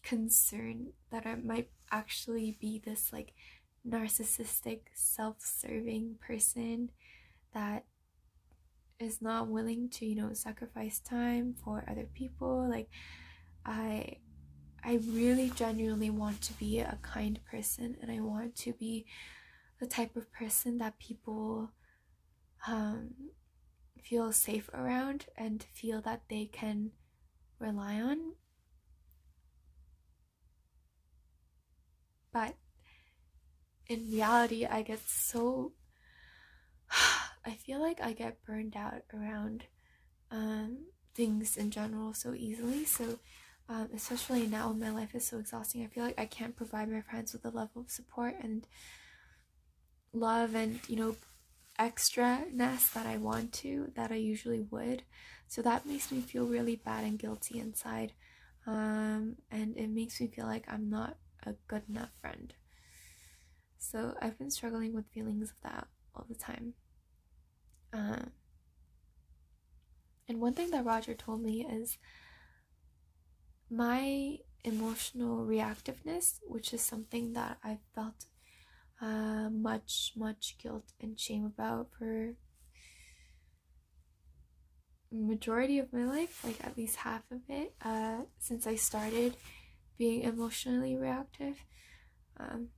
concerned 0.02 0.92
that 1.10 1.26
I 1.26 1.34
might 1.36 1.70
actually 1.94 2.56
be 2.60 2.78
this 2.84 3.12
like 3.12 3.32
narcissistic, 3.88 4.80
self 4.94 5.36
serving 5.40 6.16
person 6.26 6.90
that 7.52 7.84
is 8.98 9.20
not 9.22 9.48
willing 9.48 9.88
to, 9.90 10.06
you 10.06 10.16
know, 10.16 10.32
sacrifice 10.32 10.98
time 10.98 11.54
for 11.64 11.84
other 11.88 12.08
people. 12.14 12.68
Like, 12.68 12.88
I. 13.64 14.18
I 14.86 15.00
really 15.08 15.48
genuinely 15.48 16.10
want 16.10 16.42
to 16.42 16.52
be 16.52 16.80
a 16.80 16.98
kind 17.00 17.40
person 17.50 17.96
and 18.02 18.10
I 18.12 18.20
want 18.20 18.54
to 18.56 18.74
be 18.74 19.06
the 19.80 19.86
type 19.86 20.14
of 20.14 20.30
person 20.30 20.76
that 20.76 20.98
people 20.98 21.70
um, 22.66 23.14
feel 24.02 24.30
safe 24.32 24.68
around 24.74 25.26
and 25.38 25.64
feel 25.72 26.02
that 26.02 26.22
they 26.28 26.50
can 26.52 26.90
rely 27.58 28.00
on. 28.00 28.34
But 32.34 32.56
in 33.86 34.10
reality, 34.10 34.66
I 34.66 34.82
get 34.82 35.00
so. 35.08 35.72
I 37.46 37.52
feel 37.52 37.80
like 37.80 38.00
I 38.02 38.12
get 38.12 38.44
burned 38.44 38.76
out 38.76 39.02
around 39.14 39.64
um, 40.30 40.86
things 41.14 41.56
in 41.56 41.70
general 41.70 42.12
so 42.12 42.34
easily. 42.34 42.84
So, 42.84 43.20
um, 43.68 43.88
especially 43.94 44.46
now 44.46 44.72
my 44.72 44.90
life 44.90 45.14
is 45.14 45.28
so 45.28 45.38
exhausting, 45.38 45.82
I 45.84 45.86
feel 45.86 46.04
like 46.04 46.18
I 46.18 46.26
can't 46.26 46.56
provide 46.56 46.90
my 46.90 47.02
friends 47.02 47.32
with 47.32 47.42
the 47.42 47.50
level 47.50 47.82
of 47.82 47.90
support 47.90 48.34
and 48.42 48.66
love 50.12 50.54
and, 50.54 50.80
you 50.88 50.96
know, 50.96 51.16
extra-ness 51.78 52.90
that 52.90 53.06
I 53.06 53.16
want 53.16 53.52
to, 53.54 53.92
that 53.94 54.10
I 54.10 54.16
usually 54.16 54.62
would. 54.70 55.02
So 55.46 55.62
that 55.62 55.86
makes 55.86 56.10
me 56.10 56.20
feel 56.20 56.46
really 56.46 56.76
bad 56.76 57.04
and 57.04 57.18
guilty 57.18 57.58
inside. 57.58 58.12
Um, 58.66 59.36
and 59.50 59.76
it 59.76 59.88
makes 59.90 60.20
me 60.20 60.26
feel 60.28 60.46
like 60.46 60.64
I'm 60.68 60.88
not 60.88 61.16
a 61.46 61.56
good 61.68 61.82
enough 61.88 62.10
friend. 62.20 62.54
So 63.78 64.14
I've 64.20 64.38
been 64.38 64.50
struggling 64.50 64.94
with 64.94 65.10
feelings 65.12 65.50
of 65.50 65.60
that 65.62 65.88
all 66.14 66.24
the 66.28 66.34
time. 66.34 66.74
Uh, 67.92 68.26
and 70.28 70.40
one 70.40 70.54
thing 70.54 70.70
that 70.70 70.84
Roger 70.84 71.14
told 71.14 71.42
me 71.42 71.66
is 71.66 71.98
my 73.70 74.38
emotional 74.64 75.44
reactiveness, 75.44 76.40
which 76.46 76.72
is 76.72 76.80
something 76.80 77.34
that 77.34 77.58
I've 77.62 77.84
felt 77.94 78.26
uh, 79.00 79.50
much, 79.50 80.12
much 80.16 80.56
guilt 80.62 80.92
and 81.00 81.18
shame 81.18 81.44
about 81.44 81.88
for 81.98 82.34
majority 85.12 85.78
of 85.78 85.92
my 85.92 86.04
life, 86.04 86.42
like 86.44 86.64
at 86.64 86.76
least 86.76 86.96
half 86.96 87.22
of 87.30 87.40
it, 87.48 87.74
uh, 87.84 88.22
since 88.38 88.66
I 88.66 88.74
started 88.74 89.36
being 89.98 90.22
emotionally 90.22 90.96
reactive. 90.96 91.64
Um, 92.38 92.68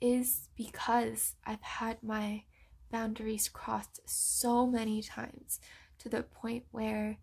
is 0.00 0.48
because 0.56 1.34
I've 1.44 1.62
had 1.62 2.02
my 2.02 2.44
boundaries 2.90 3.48
crossed 3.48 4.00
so 4.08 4.66
many 4.66 5.02
times 5.02 5.60
to 5.98 6.08
the 6.08 6.22
point 6.22 6.64
where 6.70 7.18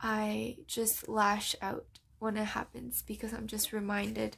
I 0.00 0.58
just 0.66 1.08
lash 1.08 1.56
out 1.60 1.86
when 2.18 2.36
it 2.36 2.44
happens 2.44 3.02
because 3.06 3.32
I'm 3.32 3.46
just 3.46 3.72
reminded 3.72 4.36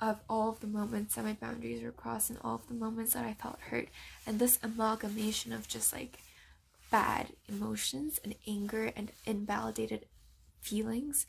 of 0.00 0.20
all 0.28 0.50
of 0.50 0.60
the 0.60 0.66
moments 0.66 1.14
that 1.14 1.24
my 1.24 1.34
boundaries 1.34 1.82
were 1.82 1.92
crossed 1.92 2.30
and 2.30 2.38
all 2.42 2.56
of 2.56 2.66
the 2.68 2.74
moments 2.74 3.12
that 3.14 3.24
I 3.24 3.34
felt 3.34 3.60
hurt 3.60 3.88
and 4.26 4.38
this 4.38 4.58
amalgamation 4.62 5.52
of 5.52 5.68
just 5.68 5.92
like 5.92 6.18
bad 6.90 7.28
emotions 7.48 8.18
and 8.24 8.34
anger 8.46 8.92
and 8.96 9.12
invalidated 9.26 10.06
feelings 10.60 11.26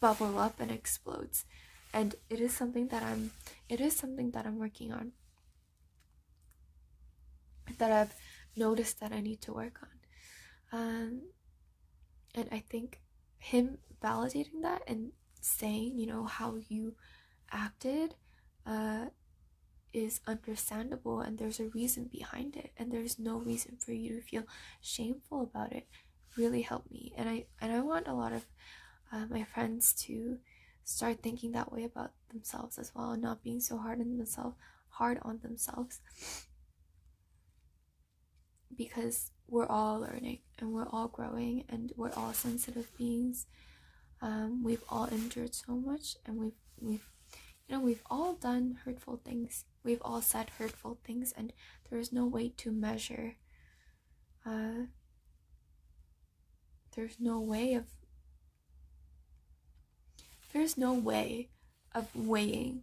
bubble 0.00 0.38
up 0.38 0.60
and 0.60 0.70
explodes. 0.70 1.44
And 1.92 2.14
it 2.28 2.40
is 2.40 2.54
something 2.54 2.88
that 2.88 3.02
i'm 3.02 3.32
it 3.68 3.80
is 3.80 3.96
something 3.96 4.30
that 4.32 4.46
i'm 4.46 4.58
working 4.58 4.92
on. 4.92 5.12
That 7.78 7.92
i've 7.92 8.14
noticed 8.56 9.00
that 9.00 9.12
i 9.12 9.20
need 9.20 9.40
to 9.42 9.52
work 9.52 9.80
on. 9.82 10.80
Um 10.80 11.22
and 12.34 12.48
i 12.52 12.58
think 12.58 13.00
him 13.38 13.78
validating 14.02 14.62
that 14.62 14.82
and 14.86 15.12
saying 15.40 15.98
you 15.98 16.06
know 16.06 16.24
how 16.24 16.56
you 16.68 16.94
acted 17.50 18.14
uh 18.66 19.06
is 19.92 20.20
understandable 20.26 21.20
and 21.20 21.38
there's 21.38 21.60
a 21.60 21.68
reason 21.68 22.04
behind 22.12 22.56
it 22.56 22.72
and 22.76 22.92
there's 22.92 23.18
no 23.18 23.38
reason 23.38 23.76
for 23.76 23.92
you 23.92 24.16
to 24.16 24.20
feel 24.20 24.44
shameful 24.80 25.42
about 25.42 25.72
it. 25.72 25.86
Really 26.36 26.62
helped 26.62 26.90
me. 26.90 27.12
And 27.16 27.28
i 27.28 27.44
and 27.60 27.72
i 27.72 27.80
want 27.80 28.06
a 28.06 28.14
lot 28.14 28.32
of 28.32 28.46
uh, 29.12 29.26
my 29.30 29.44
friends 29.44 29.92
to 29.94 30.38
start 30.84 31.22
thinking 31.22 31.52
that 31.52 31.72
way 31.72 31.84
about 31.84 32.12
themselves 32.30 32.78
as 32.78 32.92
well 32.94 33.12
and 33.12 33.22
not 33.22 33.42
being 33.42 33.60
so 33.60 33.78
hard 33.78 34.00
on 34.00 34.16
themselves 34.16 34.56
hard 34.90 35.18
on 35.22 35.38
themselves 35.42 36.00
because 38.76 39.30
we're 39.48 39.66
all 39.66 40.00
learning 40.00 40.38
and 40.58 40.72
we're 40.72 40.88
all 40.88 41.08
growing 41.08 41.64
and 41.68 41.92
we're 41.96 42.12
all 42.16 42.32
sensitive 42.32 42.90
beings 42.96 43.46
Um, 44.22 44.64
we've 44.64 44.84
all 44.88 45.06
endured 45.06 45.54
so 45.54 45.76
much, 45.76 46.16
and 46.26 46.38
we've 46.38 46.60
we've 46.80 47.08
you 47.68 47.76
know 47.76 47.80
we've 47.82 48.02
all 48.10 48.34
done 48.34 48.78
hurtful 48.84 49.18
things. 49.24 49.66
We've 49.84 50.02
all 50.02 50.22
said 50.22 50.50
hurtful 50.58 50.98
things, 51.04 51.32
and 51.36 51.52
there 51.90 52.00
is 52.00 52.12
no 52.12 52.26
way 52.26 52.50
to 52.62 52.72
measure. 52.72 53.36
Uh, 54.44 54.86
there's 56.94 57.18
no 57.20 57.40
way 57.40 57.74
of 57.74 57.84
there's 60.52 60.76
no 60.76 60.92
way 60.92 61.50
of 61.94 62.08
weighing 62.14 62.82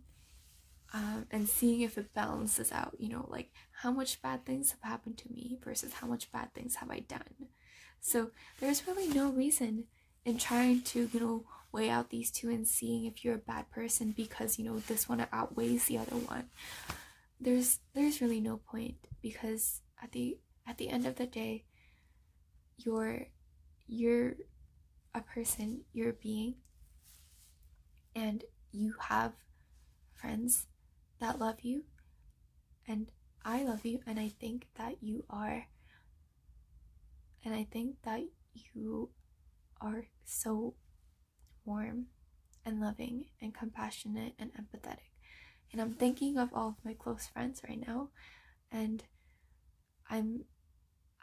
um, 0.94 1.26
and 1.32 1.50
seeing 1.50 1.82
if 1.82 1.98
it 1.98 2.14
balances 2.14 2.72
out 2.72 2.94
you 2.98 3.10
know 3.10 3.28
like 3.30 3.52
how 3.82 3.92
much 3.92 4.22
bad 4.22 4.46
things 4.46 4.72
have 4.72 4.82
happened 4.82 5.18
to 5.18 5.30
me 5.30 5.58
versus 5.64 5.94
how 5.94 6.08
much 6.08 6.32
bad 6.32 6.54
things 6.54 6.76
have 6.76 6.90
i 6.90 7.00
done. 7.00 7.50
So 8.00 8.30
there's 8.60 8.86
really 8.88 9.08
no 9.08 9.30
reason 9.32 9.86
in 10.26 10.38
trying 10.38 10.82
to 10.82 11.10
you 11.12 11.20
know 11.20 11.44
weigh 11.72 11.90
out 11.90 12.10
these 12.10 12.32
two 12.32 12.50
and 12.50 12.68
seeing 12.68 13.06
if 13.06 13.24
you're 13.26 13.36
a 13.36 13.50
bad 13.54 13.70
person 13.70 14.14
because 14.16 14.58
you 14.58 14.66
know 14.66 14.80
this 14.80 15.10
one 15.10 15.26
outweighs 15.34 15.86
the 15.86 15.98
other 15.98 16.16
one. 16.16 16.50
There's 17.40 17.80
there's 17.94 18.22
really 18.22 18.40
no 18.40 18.58
point 18.58 18.98
because 19.22 19.82
at 20.02 20.12
the 20.12 20.40
at 20.68 20.78
the 20.78 20.90
end 20.90 21.06
of 21.06 21.16
the 21.16 21.28
day 21.28 21.66
you're 22.78 23.28
you're 23.88 24.36
a 25.14 25.22
person 25.22 25.82
you're 25.94 26.10
a 26.10 26.14
being 26.14 26.56
and 28.16 28.44
you 28.72 28.96
have 29.00 29.34
friends 30.14 30.68
that 31.20 31.40
love 31.40 31.62
you 31.62 31.84
and 32.88 33.12
I 33.44 33.64
love 33.64 33.86
you 33.86 34.00
and 34.08 34.20
I 34.20 34.30
think 34.40 34.68
that 34.76 34.96
you 35.02 35.26
are 35.30 35.68
and 37.44 37.54
I 37.54 37.68
think 37.70 37.98
that 38.04 38.22
you 38.74 39.10
are 39.80 40.06
so 40.24 40.74
warm 41.64 42.08
and 42.66 42.80
loving 42.82 43.26
and 43.40 43.54
compassionate 43.54 44.34
and 44.40 44.52
empathetic. 44.54 45.12
And 45.72 45.80
I'm 45.80 45.94
thinking 45.94 46.38
of 46.38 46.50
all 46.54 46.70
of 46.70 46.86
my 46.86 46.94
close 46.94 47.28
friends 47.28 47.62
right 47.68 47.86
now 47.86 48.10
and 48.72 49.04
I'm 50.10 50.46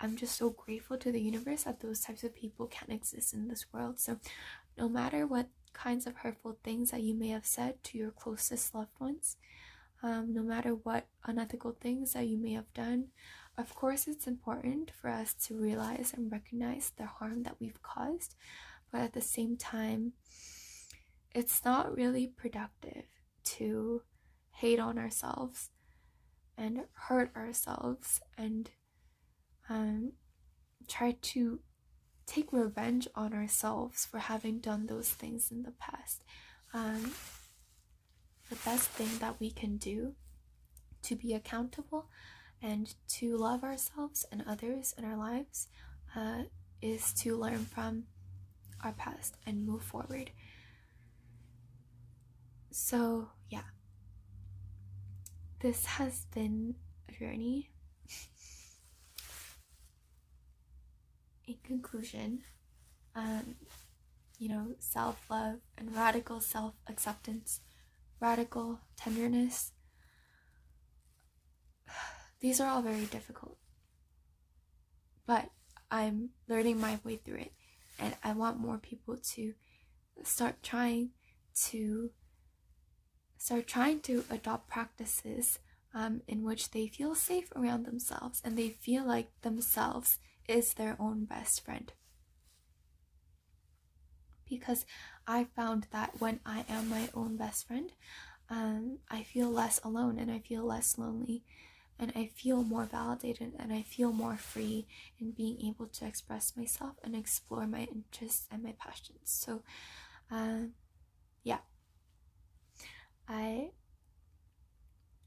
I'm 0.00 0.16
just 0.16 0.36
so 0.36 0.50
grateful 0.50 0.96
to 0.98 1.12
the 1.12 1.20
universe 1.20 1.62
that 1.62 1.80
those 1.80 2.00
types 2.00 2.24
of 2.24 2.34
people 2.34 2.66
can 2.66 2.90
exist 2.90 3.32
in 3.32 3.46
this 3.46 3.66
world. 3.72 4.00
So 4.00 4.18
no 4.76 4.88
matter 4.88 5.26
what 5.26 5.46
kinds 5.72 6.06
of 6.06 6.16
hurtful 6.16 6.58
things 6.62 6.90
that 6.90 7.02
you 7.02 7.14
may 7.14 7.28
have 7.28 7.46
said 7.46 7.82
to 7.84 7.98
your 7.98 8.10
closest 8.10 8.74
loved 8.74 8.98
ones, 9.00 9.36
um, 10.02 10.34
no 10.34 10.42
matter 10.42 10.70
what 10.70 11.06
unethical 11.24 11.76
things 11.80 12.12
that 12.12 12.26
you 12.26 12.36
may 12.36 12.52
have 12.52 12.72
done, 12.74 13.08
of 13.58 13.74
course, 13.74 14.08
it's 14.08 14.26
important 14.26 14.90
for 14.90 15.10
us 15.10 15.34
to 15.46 15.54
realize 15.54 16.12
and 16.16 16.32
recognize 16.32 16.92
the 16.96 17.06
harm 17.06 17.42
that 17.42 17.56
we've 17.60 17.82
caused, 17.82 18.34
but 18.90 19.02
at 19.02 19.12
the 19.12 19.20
same 19.20 19.56
time, 19.56 20.12
it's 21.34 21.64
not 21.64 21.94
really 21.94 22.26
productive 22.26 23.04
to 23.44 24.02
hate 24.52 24.78
on 24.78 24.98
ourselves 24.98 25.70
and 26.56 26.82
hurt 26.92 27.34
ourselves 27.36 28.20
and 28.38 28.70
um, 29.68 30.12
try 30.88 31.16
to 31.20 31.60
take 32.32 32.52
revenge 32.52 33.06
on 33.14 33.34
ourselves 33.34 34.06
for 34.06 34.18
having 34.18 34.58
done 34.58 34.86
those 34.86 35.10
things 35.10 35.50
in 35.50 35.64
the 35.64 35.72
past. 35.72 36.24
Um, 36.72 37.12
the 38.48 38.56
best 38.64 38.88
thing 38.88 39.18
that 39.18 39.38
we 39.38 39.50
can 39.50 39.76
do 39.76 40.14
to 41.02 41.14
be 41.14 41.34
accountable 41.34 42.06
and 42.62 42.94
to 43.08 43.36
love 43.36 43.62
ourselves 43.62 44.24
and 44.32 44.42
others 44.46 44.94
in 44.96 45.04
our 45.04 45.16
lives 45.16 45.68
uh, 46.16 46.44
is 46.80 47.12
to 47.14 47.36
learn 47.36 47.66
from 47.66 48.04
our 48.82 48.92
past 48.92 49.36
and 49.44 49.66
move 49.66 49.82
forward. 49.82 50.30
So, 52.70 53.28
yeah, 53.50 53.68
this 55.60 55.84
has 55.84 56.24
been 56.34 56.76
a 57.08 57.12
journey. 57.12 57.70
In 61.46 61.56
conclusion, 61.64 62.42
um, 63.14 63.56
you 64.38 64.48
know, 64.48 64.74
self 64.78 65.24
love 65.30 65.60
and 65.76 65.94
radical 65.94 66.40
self 66.40 66.74
acceptance, 66.88 67.60
radical 68.20 68.80
tenderness 68.96 69.72
these 72.40 72.60
are 72.60 72.68
all 72.68 72.82
very 72.82 73.06
difficult. 73.06 73.56
But 75.26 75.50
I'm 75.90 76.30
learning 76.48 76.80
my 76.80 76.98
way 77.04 77.16
through 77.16 77.38
it. 77.38 77.52
And 77.98 78.16
I 78.24 78.32
want 78.32 78.58
more 78.58 78.78
people 78.78 79.16
to 79.34 79.54
start 80.24 80.62
trying 80.62 81.10
to 81.68 82.10
start 83.36 83.66
trying 83.66 84.00
to 84.00 84.24
adopt 84.30 84.68
practices 84.68 85.58
um, 85.94 86.22
in 86.26 86.42
which 86.42 86.70
they 86.70 86.86
feel 86.86 87.14
safe 87.14 87.52
around 87.54 87.84
themselves 87.84 88.40
and 88.44 88.56
they 88.56 88.68
feel 88.68 89.06
like 89.06 89.28
themselves 89.42 90.18
is 90.48 90.74
their 90.74 90.96
own 91.00 91.24
best 91.26 91.64
friend. 91.64 91.92
Because 94.48 94.84
I 95.26 95.44
found 95.44 95.86
that 95.92 96.20
when 96.20 96.40
I 96.44 96.64
am 96.68 96.88
my 96.88 97.08
own 97.14 97.36
best 97.36 97.66
friend, 97.66 97.90
um, 98.50 98.98
I 99.10 99.22
feel 99.22 99.50
less 99.50 99.80
alone 99.84 100.18
and 100.18 100.30
I 100.30 100.40
feel 100.40 100.64
less 100.64 100.98
lonely 100.98 101.44
and 101.98 102.12
I 102.16 102.26
feel 102.28 102.64
more 102.64 102.84
validated 102.86 103.54
and 103.58 103.72
I 103.72 103.82
feel 103.82 104.12
more 104.12 104.36
free 104.36 104.86
in 105.20 105.32
being 105.32 105.60
able 105.66 105.86
to 105.88 106.06
express 106.06 106.56
myself 106.56 106.96
and 107.04 107.16
explore 107.16 107.66
my 107.66 107.82
interests 107.92 108.48
and 108.50 108.62
my 108.62 108.72
passions. 108.78 109.20
So, 109.24 109.62
um, 110.30 110.74
yeah, 111.44 111.60
I 113.28 113.72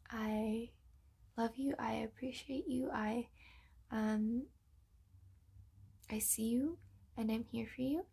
I 0.10 0.70
love 1.38 1.58
you. 1.58 1.76
I 1.80 1.94
appreciate 2.08 2.68
you. 2.68 2.92
I 2.92 3.30
um 3.92 4.48
I 6.12 6.20
see 6.20 6.50
you 6.50 6.78
and 7.18 7.32
I'm 7.32 7.46
here 7.52 7.68
for 7.74 7.82
you. 7.82 8.06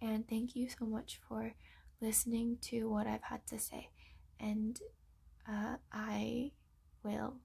And 0.00 0.28
thank 0.28 0.54
you 0.54 0.68
so 0.68 0.84
much 0.84 1.20
for 1.28 1.54
listening 2.00 2.58
to 2.62 2.88
what 2.90 3.06
I've 3.06 3.22
had 3.22 3.46
to 3.48 3.58
say. 3.58 3.90
And 4.38 4.78
uh, 5.48 5.76
I 5.92 6.52
will 7.02 7.36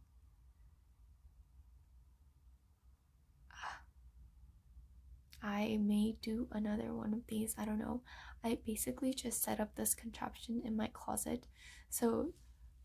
I 5.44 5.80
may 5.82 6.18
do 6.22 6.48
another 6.52 6.94
one 6.94 7.14
of 7.14 7.26
these. 7.28 7.56
I 7.58 7.66
don't 7.66 7.80
know. 7.80 8.02
I 8.44 8.60
basically 8.66 9.14
just 9.14 9.44
set 9.44 9.60
up 9.60 9.76
this 9.76 9.96
contraption 9.96 10.62
in 10.64 10.76
my 10.76 10.90
closet. 10.94 11.48
So 11.90 12.34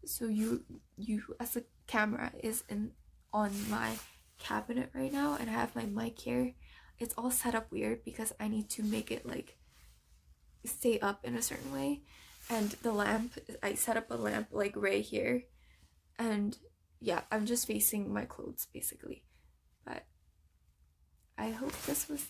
so 0.05 0.27
you 0.27 0.65
you 0.97 1.23
as 1.41 1.57
a 1.57 1.65
camera 1.87 2.33
is 2.43 2.65
in 2.69 2.93
on 3.33 3.51
my 3.69 3.93
cabinet 4.39 4.91
right 4.95 5.13
now 5.13 5.37
and 5.39 5.51
I 5.51 5.53
have 5.53 5.75
my 5.77 5.85
mic 5.85 6.19
here. 6.19 6.55
It's 6.99 7.15
all 7.17 7.31
set 7.31 7.55
up 7.55 7.71
weird 7.71 8.05
because 8.05 8.33
I 8.41 8.49
need 8.49 8.71
to 8.71 8.83
make 8.83 9.11
it 9.11 9.27
like 9.27 9.59
stay 10.65 10.99
up 11.01 11.25
in 11.25 11.37
a 11.37 11.43
certain 11.43 11.73
way. 11.73 12.01
And 12.49 12.71
the 12.83 12.93
lamp, 12.93 13.39
I 13.63 13.75
set 13.75 13.97
up 13.97 14.11
a 14.11 14.15
lamp 14.15 14.49
like 14.53 14.75
right 14.77 15.05
here. 15.05 15.45
And 16.19 16.57
yeah, 17.01 17.23
I'm 17.31 17.47
just 17.47 17.67
facing 17.67 18.13
my 18.13 18.25
clothes 18.25 18.67
basically. 18.73 19.25
But 19.85 20.05
I 21.37 21.51
hope 21.51 21.73
this 21.83 22.09
was 22.09 22.27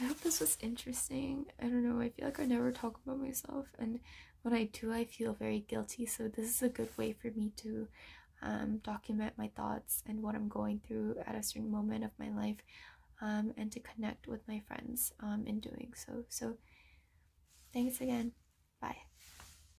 I 0.00 0.04
hope 0.04 0.20
this 0.20 0.40
was 0.40 0.56
interesting. 0.62 1.46
I 1.60 1.64
don't 1.64 1.84
know, 1.84 2.00
I 2.00 2.08
feel 2.08 2.24
like 2.24 2.40
I 2.40 2.46
never 2.46 2.72
talk 2.72 2.98
about 3.04 3.20
myself, 3.20 3.66
and 3.78 4.00
when 4.40 4.54
I 4.54 4.64
do, 4.64 4.90
I 4.92 5.04
feel 5.04 5.34
very 5.34 5.60
guilty. 5.60 6.06
So, 6.06 6.28
this 6.28 6.48
is 6.48 6.62
a 6.62 6.70
good 6.70 6.88
way 6.96 7.12
for 7.12 7.30
me 7.30 7.52
to 7.56 7.86
um, 8.40 8.80
document 8.82 9.34
my 9.36 9.48
thoughts 9.54 10.02
and 10.06 10.22
what 10.22 10.34
I'm 10.34 10.48
going 10.48 10.80
through 10.86 11.16
at 11.26 11.34
a 11.34 11.42
certain 11.42 11.70
moment 11.70 12.04
of 12.04 12.12
my 12.18 12.30
life, 12.30 12.62
um, 13.20 13.52
and 13.56 13.70
to 13.72 13.80
connect 13.80 14.26
with 14.26 14.46
my 14.48 14.60
friends 14.66 15.12
um, 15.20 15.44
in 15.46 15.60
doing 15.60 15.92
so. 15.96 16.24
So, 16.28 16.56
thanks 17.72 18.00
again. 18.00 18.32
Bye. 18.80 19.09